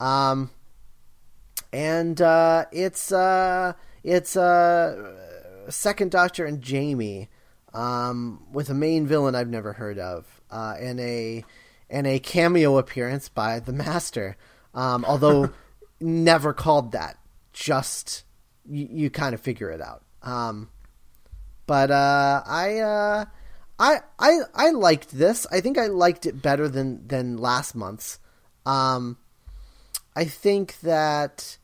[0.00, 0.50] Um,
[1.72, 5.14] and uh, it's uh, it's uh,
[5.68, 7.28] second Doctor and Jamie
[7.74, 11.44] um, with a main villain I've never heard of, uh, and a
[11.90, 14.36] and a cameo appearance by the Master.
[14.74, 15.50] Um, although
[16.00, 17.18] never called that,
[17.52, 18.24] just
[18.68, 20.02] you, you kind of figure it out.
[20.22, 20.70] Um,
[21.66, 23.24] but uh, I, uh,
[23.78, 25.46] I I I liked this.
[25.50, 28.18] I think I liked it better than than last month's.
[28.66, 29.18] Um,
[30.14, 31.58] I think that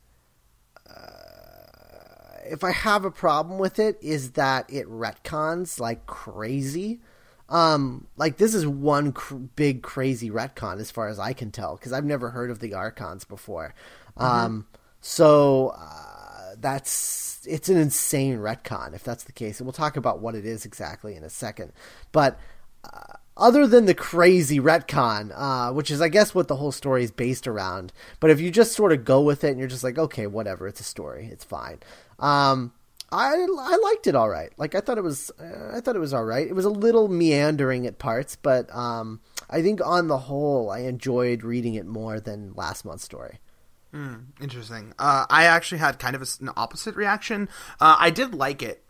[2.49, 6.99] if I have a problem with it, is that it retcons like crazy.
[7.47, 11.75] Um, like this is one cr- big crazy retcon as far as I can tell
[11.75, 13.73] because I've never heard of the Archons before.
[14.17, 14.67] Um,
[15.01, 20.19] so uh, that's it's an insane retcon if that's the case, and we'll talk about
[20.19, 21.71] what it is exactly in a second.
[22.11, 22.39] But
[22.83, 27.03] uh, other than the crazy retcon, uh, which is I guess what the whole story
[27.03, 29.83] is based around, but if you just sort of go with it and you're just
[29.83, 31.79] like, okay, whatever, it's a story, it's fine.
[32.19, 32.73] Um,
[33.11, 34.51] I, I liked it all right.
[34.57, 36.45] Like I thought it was uh, I thought it was all right.
[36.47, 40.79] It was a little meandering at parts, but um, I think on the whole I
[40.79, 43.39] enjoyed reading it more than last month's story.
[43.93, 44.93] Mm, interesting.
[44.99, 47.49] Uh, I actually had kind of an opposite reaction.
[47.79, 48.83] Uh, I did like it,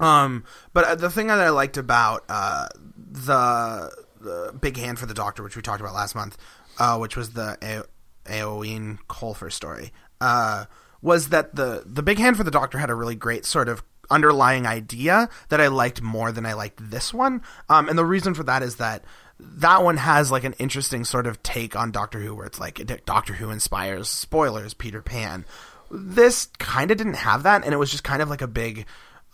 [0.00, 3.90] um, but the thing that I liked about uh, the,
[4.20, 6.38] the big hand for the Doctor, which we talked about last month,
[6.78, 9.92] uh, which was the a- Eoin Colfer story,
[10.22, 10.64] uh,
[11.04, 13.84] was that the the big hand for the Doctor had a really great sort of
[14.10, 17.42] underlying idea that I liked more than I liked this one.
[17.68, 19.04] Um, and the reason for that is that
[19.38, 22.80] that one has like an interesting sort of take on Doctor Who, where it's like
[23.04, 25.44] Doctor Who inspires spoilers Peter Pan.
[25.90, 28.86] This kind of didn't have that, and it was just kind of like a big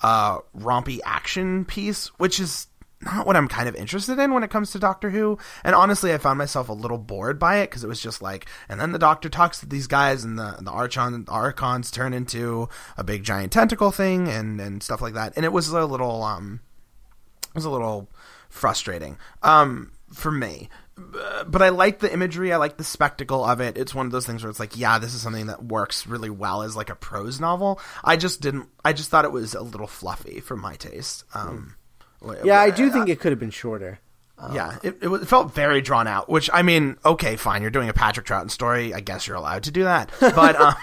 [0.03, 2.67] uh, rompy action piece, which is
[3.03, 5.39] not what I'm kind of interested in when it comes to Doctor Who.
[5.65, 8.47] And honestly, I found myself a little bored by it because it was just like,
[8.69, 12.69] and then the Doctor talks to these guys, and the the Archon Archons turn into
[12.97, 15.33] a big giant tentacle thing, and and stuff like that.
[15.37, 16.61] And it was a little um,
[17.49, 18.11] it was a little
[18.49, 20.69] frustrating um, for me.
[21.47, 22.53] But I like the imagery.
[22.53, 23.79] I like the spectacle of it.
[23.79, 26.29] It's one of those things where it's like, yeah, this is something that works really
[26.29, 27.81] well as like a prose novel.
[28.05, 28.69] I just didn't.
[28.85, 31.25] I just thought it was a little fluffy for my taste.
[31.33, 31.77] Um,
[32.45, 34.01] yeah, I do think it could have been shorter.
[34.53, 36.31] Yeah, it, it, it, felt very drawn out.
[36.31, 37.61] Which I mean, okay, fine.
[37.61, 38.95] You're doing a Patrick Troughton story.
[38.95, 40.11] I guess you're allowed to do that.
[40.21, 40.75] But um,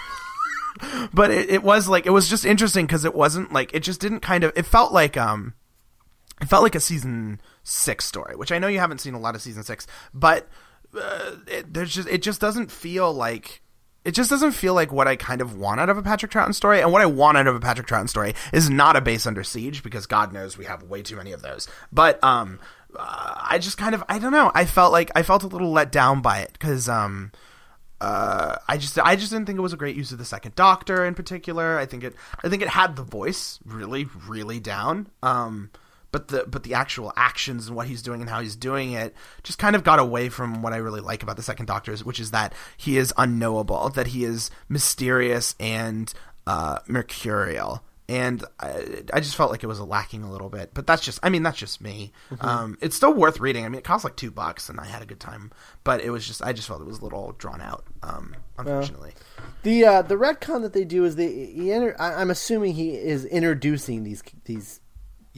[1.12, 4.00] but it, it was like it was just interesting because it wasn't like it just
[4.00, 4.52] didn't kind of.
[4.54, 5.54] It felt like um,
[6.40, 9.34] it felt like a season six story, which I know you haven't seen a lot
[9.34, 10.48] of season six, but
[10.96, 13.62] uh, it, there's just it just doesn't feel like
[14.08, 16.54] it just doesn't feel like what I kind of want out of a Patrick Troughton
[16.54, 16.80] story.
[16.80, 19.44] And what I want out of a Patrick Troughton story is not a base under
[19.44, 21.68] siege because God knows we have way too many of those.
[21.92, 22.58] But um,
[22.98, 24.50] uh, I just kind of I don't know.
[24.54, 27.32] I felt like I felt a little let down by it because um.
[28.00, 30.54] Uh, I just I just didn't think it was a great use of the second
[30.54, 31.76] Doctor in particular.
[31.76, 35.08] I think it I think it had the voice really really down.
[35.20, 35.70] Um,
[36.10, 39.14] but the but the actual actions and what he's doing and how he's doing it
[39.42, 42.20] just kind of got away from what I really like about the second Doctor, which
[42.20, 46.12] is that he is unknowable, that he is mysterious and
[46.46, 47.82] uh, mercurial.
[48.10, 51.18] And I, I, just felt like it was lacking a little bit, but that's just,
[51.22, 52.10] I mean, that's just me.
[52.30, 52.46] Mm-hmm.
[52.46, 53.66] Um, it's still worth reading.
[53.66, 55.52] I mean, it costs like two bucks and I had a good time,
[55.84, 59.12] but it was just, I just felt it was a little drawn out, um, unfortunately.
[59.62, 62.92] The, uh, the retcon that they do is the, he enter, I, I'm assuming he
[62.92, 64.80] is introducing these, these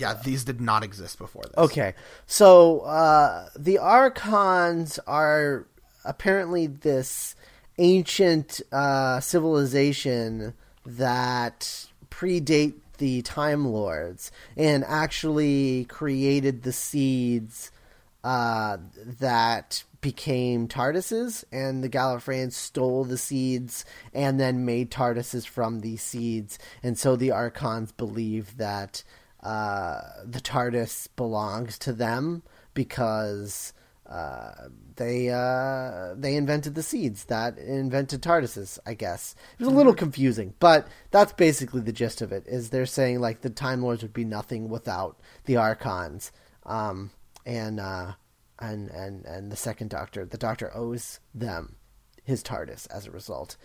[0.01, 1.59] yeah, these did not exist before this.
[1.59, 1.95] Okay,
[2.27, 5.67] so uh, the Archons are
[6.05, 7.37] apparently this
[7.79, 10.55] ancient uh, civilization
[10.87, 17.71] that predate the Time Lords and actually created the seeds
[18.25, 18.79] uh,
[19.21, 23.85] that became TARDISes, and the Gallifreyans stole the seeds
[24.15, 26.59] and then made TARDISes from these seeds.
[26.83, 29.03] And so the Archons believe that
[29.43, 32.43] uh, the TARDIS belongs to them
[32.75, 33.73] because
[34.11, 38.79] uh, they uh, they invented the seeds that invented TARDISes.
[38.85, 40.01] I guess it was a little mm-hmm.
[40.01, 42.45] confusing, but that's basically the gist of it.
[42.47, 46.33] Is they're saying like the Time Lords would be nothing without the Archons,
[46.67, 47.11] um,
[47.47, 48.13] and uh,
[48.59, 50.27] and and and the Second Doctor.
[50.27, 51.77] The Doctor owes them
[52.25, 53.57] his TARDIS as a result,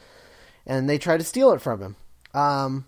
[0.65, 1.95] and they try to steal it from him.
[2.34, 2.86] Um,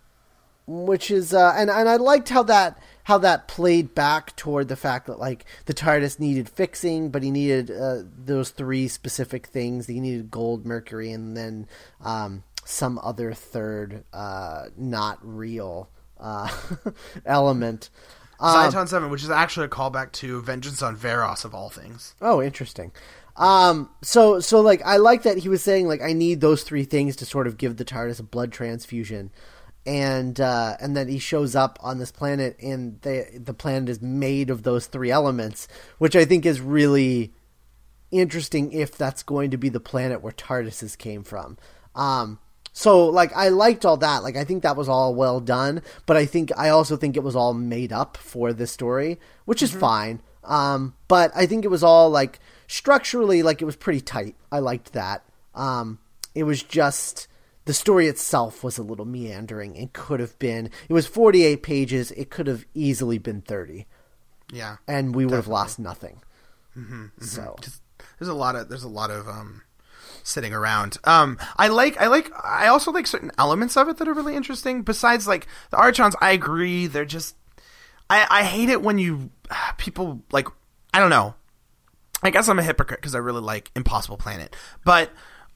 [0.67, 4.75] which is uh, and and I liked how that how that played back toward the
[4.75, 9.87] fact that like the TARDIS needed fixing, but he needed uh, those three specific things.
[9.87, 11.67] He needed gold, mercury, and then
[12.01, 15.89] um, some other third uh, not real
[16.19, 16.49] uh,
[17.25, 17.89] element.
[18.39, 22.13] Um, Seven, which is actually a callback to Vengeance on Varos of all things.
[22.21, 22.91] Oh, interesting.
[23.37, 26.83] Um, so so like I like that he was saying like I need those three
[26.83, 29.31] things to sort of give the TARDIS a blood transfusion
[29.87, 34.01] and uh, and then he shows up on this planet, and the the planet is
[34.01, 35.67] made of those three elements,
[35.97, 37.33] which I think is really
[38.11, 41.57] interesting if that's going to be the planet where TARDISes came from.
[41.95, 42.39] Um,
[42.73, 44.23] so like I liked all that.
[44.23, 47.23] Like I think that was all well done, but I think I also think it
[47.23, 49.79] was all made up for this story, which is mm-hmm.
[49.79, 50.21] fine.
[50.43, 54.35] Um, but I think it was all like structurally like it was pretty tight.
[54.51, 55.23] I liked that.
[55.55, 55.99] Um,
[56.35, 57.29] it was just
[57.67, 59.77] the story itself was a little meandering.
[59.77, 62.11] And could have been it was 48 pages.
[62.11, 63.85] It could have easily been 30
[64.53, 66.21] yeah and we would have lost nothing.
[66.75, 67.23] Mm-hmm, mm-hmm.
[67.23, 67.55] so.
[68.19, 69.63] There's a lot of there's a lot of um
[70.23, 70.97] sitting around.
[71.03, 74.35] Um i like i like i also like certain elements of it that are really
[74.35, 74.81] interesting.
[74.81, 76.87] Besides like the archons i agree.
[76.87, 77.35] They're just
[78.09, 79.29] i i hate it when you
[79.77, 80.47] people like
[80.93, 81.35] i don't know.
[82.23, 84.55] I guess i'm a hypocrite because i really like impossible planet.
[84.85, 85.11] But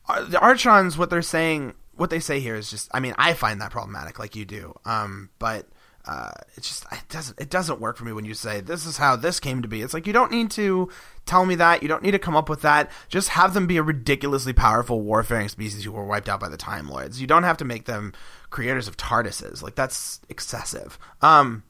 [0.09, 2.89] uh, the archons what they're saying what they say here is just.
[2.93, 4.74] I mean, I find that problematic, like you do.
[4.86, 5.68] Um, but
[6.04, 8.97] uh, it's just it doesn't it doesn't work for me when you say this is
[8.97, 9.84] how this came to be.
[9.84, 10.89] It's like you don't need to
[11.28, 11.84] tell me that.
[11.84, 12.89] You don't need to come up with that.
[13.08, 16.58] Just have them be a ridiculously powerful warfaring species who were wiped out by the
[16.58, 17.22] Time Lords.
[17.22, 18.14] You don't have to make them
[18.49, 19.62] creators of TARDISes.
[19.62, 20.97] Like that's excessive.
[21.22, 21.62] Um,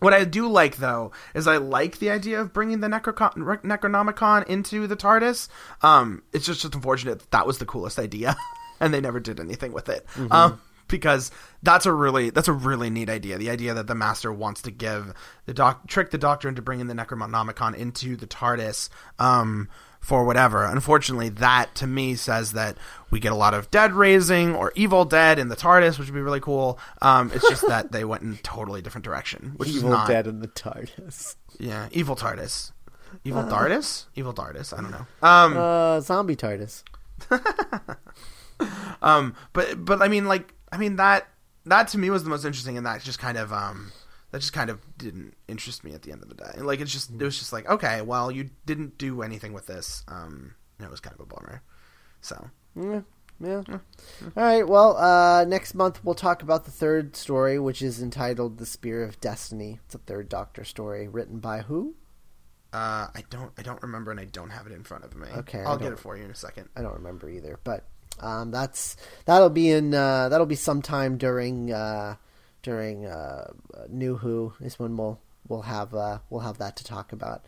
[0.00, 4.86] what I do like though is I like the idea of bringing the Necronomicon into
[4.86, 5.48] the TARDIS.
[5.82, 8.36] Um, it's just, just unfortunate that, that was the coolest idea,
[8.84, 10.06] and they never did anything with it.
[10.14, 10.32] Mm-hmm.
[10.32, 11.30] Um, because
[11.62, 13.38] that's a really that's a really neat idea.
[13.38, 15.14] The idea that the master wants to give
[15.46, 19.68] the doc trick the doctor into bringing the Necronomicon into the TARDIS um,
[20.00, 20.64] for whatever.
[20.64, 22.76] Unfortunately, that to me says that
[23.10, 26.14] we get a lot of dead raising or evil dead in the TARDIS, which would
[26.14, 26.78] be really cool.
[27.00, 29.54] Um, it's just that they went in a totally different direction.
[29.56, 31.36] Which evil is not, dead in the TARDIS.
[31.58, 32.72] Yeah, evil TARDIS.
[33.22, 34.06] Evil uh, Dardis?
[34.16, 34.76] Evil Dardis.
[34.76, 35.06] I don't know.
[35.22, 36.82] Um, uh, zombie TARDIS.
[39.02, 41.28] um, but but I mean, like I mean that
[41.66, 43.92] that to me was the most interesting, and that just kind of um
[44.30, 46.60] that just kind of didn't interest me at the end of the day.
[46.60, 50.04] Like it's just it was just like okay, well you didn't do anything with this.
[50.08, 51.62] Um, it was kind of a bummer.
[52.20, 53.02] So yeah.
[53.40, 53.62] Yeah.
[53.68, 53.78] yeah.
[54.36, 54.66] All right.
[54.66, 59.02] Well, uh, next month we'll talk about the third story, which is entitled "The Spear
[59.02, 61.94] of Destiny." It's a third Doctor story written by who?
[62.72, 63.52] Uh, I don't.
[63.58, 65.28] I don't remember, and I don't have it in front of me.
[65.28, 66.68] Okay, I'll get it for you in a second.
[66.76, 67.86] I don't remember either, but
[68.20, 72.16] um, that's that'll be in uh, that'll be sometime during uh,
[72.62, 73.52] during uh,
[73.88, 77.44] New Who is when we'll we'll have uh, we'll have that to talk about.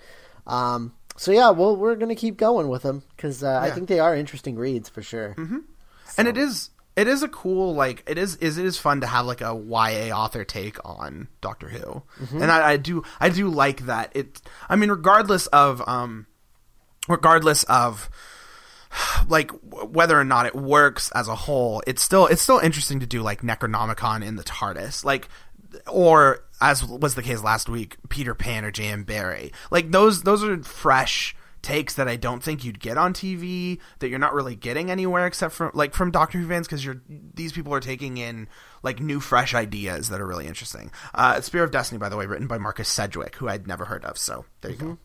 [0.46, 3.60] Um, so yeah, well we're gonna keep going with them because uh, yeah.
[3.60, 5.34] I think they are interesting reads for sure.
[5.36, 5.58] Mm-hmm.
[6.06, 6.14] So.
[6.18, 9.06] And it is it is a cool like it is is it is fun to
[9.06, 12.42] have like a YA author take on Doctor Who, mm-hmm.
[12.42, 14.12] and I, I do I do like that.
[14.14, 16.26] It I mean regardless of um
[17.08, 18.10] regardless of
[19.28, 23.06] like whether or not it works as a whole, it's still it's still interesting to
[23.06, 25.28] do like Necronomicon in the TARDIS, like
[25.86, 29.04] or as was the case last week, Peter Pan or J.M.
[29.04, 29.52] Barrie.
[29.70, 34.08] Like those those are fresh takes that I don't think you'd get on TV that
[34.08, 37.52] you're not really getting anywhere except from like from Doctor Who fans because you're these
[37.52, 38.48] people are taking in
[38.82, 40.92] like new fresh ideas that are really interesting.
[41.12, 44.04] Uh, Spear of Destiny, by the way, written by Marcus Sedgwick, who I'd never heard
[44.04, 44.16] of.
[44.16, 44.86] So there you mm-hmm.
[44.90, 44.98] go.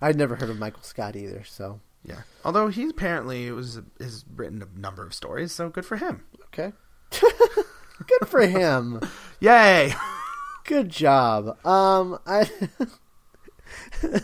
[0.00, 1.42] I'd never heard of Michael Scott either.
[1.44, 2.22] So yeah.
[2.44, 6.24] Although he apparently was has written a number of stories, so good for him.
[6.46, 6.72] Okay.
[7.10, 9.00] good for him.
[9.40, 9.94] Yay.
[10.64, 11.58] Good job.
[11.66, 12.50] Um I
[14.02, 14.20] uh,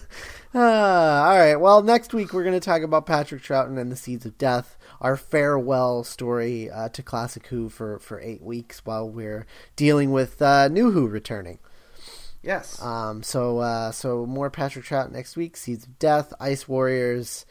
[0.55, 1.57] all right.
[1.57, 4.77] Well, next week we're going to talk about Patrick Troughton and the Seeds of Death,
[5.01, 10.43] our farewell story uh, to Classic Who for, for eight weeks while we're dealing with
[10.43, 11.59] uh, New Who returning.
[12.43, 12.81] Yes.
[12.83, 13.23] Um.
[13.23, 15.57] So uh, so more Patrick Troughton next week.
[15.57, 17.45] Seeds of Death, Ice Warriors,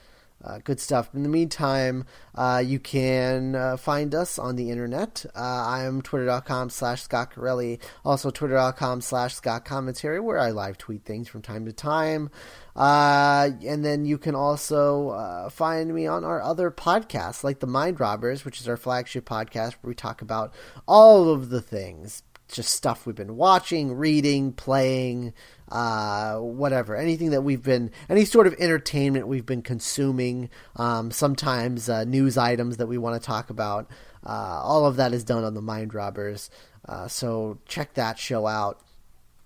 [0.43, 1.09] uh, good stuff.
[1.13, 5.25] In the meantime, uh, you can uh, find us on the internet.
[5.35, 10.77] Uh, I am twitter.com slash Scott Corelli, also twitter.com slash Scott Commentary, where I live
[10.77, 12.29] tweet things from time to time.
[12.75, 17.67] Uh, and then you can also uh, find me on our other podcasts, like The
[17.67, 20.53] Mind Robbers, which is our flagship podcast where we talk about
[20.87, 25.33] all of the things just stuff we've been watching, reading, playing,
[25.69, 31.89] uh, whatever, anything that we've been, any sort of entertainment we've been consuming, um, sometimes
[31.89, 33.89] uh, news items that we want to talk about.
[34.25, 36.49] Uh, all of that is done on the Mind Robbers.
[36.87, 38.81] Uh, so check that show out.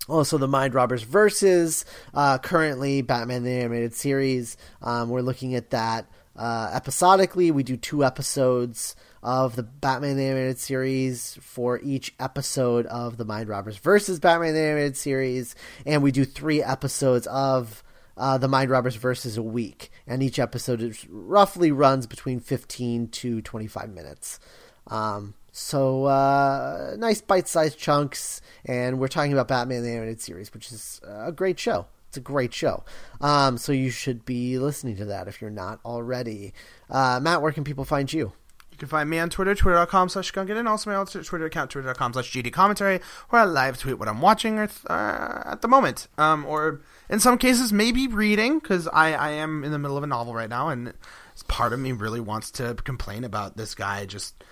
[0.10, 4.58] Also, the Mind Robbers versus uh, currently Batman the Animated Series.
[4.82, 7.52] Um, we're looking at that uh, episodically.
[7.52, 13.26] We do two episodes of the Batman the Animated Series for each episode of the
[13.26, 15.56] Mind Robbers versus Batman the Animated Series,
[15.86, 17.84] and we do three episodes of
[18.18, 23.08] uh, the Mind Robbers versus a week, and each episode is, roughly runs between 15
[23.08, 24.40] to 25 minutes.
[24.88, 30.72] Um, so uh, nice bite-sized chunks, and we're talking about Batman the Animated Series, which
[30.72, 31.88] is a great show.
[32.10, 32.84] It's a great show.
[33.22, 36.54] Um, so you should be listening to that if you're not already.
[36.88, 38.34] Uh, Matt, where can people find you?
[38.74, 42.14] You can find me on Twitter, twitter.com slash gungan, and also my Twitter account, twitter.com
[42.14, 45.68] slash GD commentary, where I live tweet what I'm watching or th- uh, at the
[45.68, 46.08] moment.
[46.18, 50.04] Um, or in some cases, maybe reading, because I, I am in the middle of
[50.04, 50.94] a novel right now, and
[51.48, 54.44] part of me really wants to complain about this guy just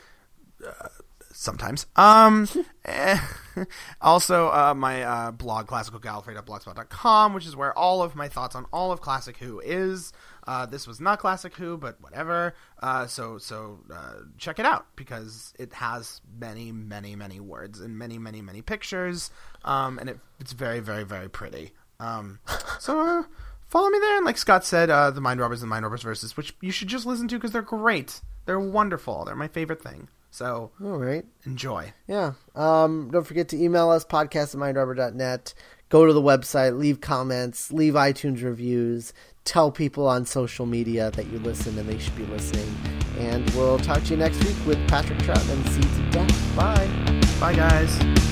[0.63, 0.89] uh,
[1.33, 1.85] sometimes.
[1.95, 2.47] Um,
[2.85, 3.19] eh,
[4.01, 8.91] also, uh, my uh, blog, classicalgallifrey.blogspot.com, which is where all of my thoughts on all
[8.91, 10.13] of Classic Who is.
[10.47, 12.55] Uh, this was not Classic Who, but whatever.
[12.81, 17.97] Uh, so so uh, check it out because it has many, many, many words and
[17.97, 19.29] many, many, many pictures,
[19.63, 21.73] um, and it, it's very, very, very pretty.
[21.99, 22.39] Um,
[22.79, 23.23] so uh,
[23.67, 26.55] follow me there, and like Scott said, the Mind Robbers and Mind Robbers verses, which
[26.61, 28.21] you should just listen to because they're great.
[28.45, 29.25] They're wonderful.
[29.25, 30.09] They're my favorite thing.
[30.31, 31.25] So, All right.
[31.45, 31.93] enjoy.
[32.07, 32.33] Yeah.
[32.55, 35.53] Um, don't forget to email us, podcast at mindrubber.net.
[35.89, 39.11] Go to the website, leave comments, leave iTunes reviews,
[39.43, 42.73] tell people on social media that you listen and they should be listening.
[43.17, 46.55] And we'll talk to you next week with Patrick Troughton and Seeds of Death.
[46.55, 47.21] Bye.
[47.41, 48.30] Bye, guys.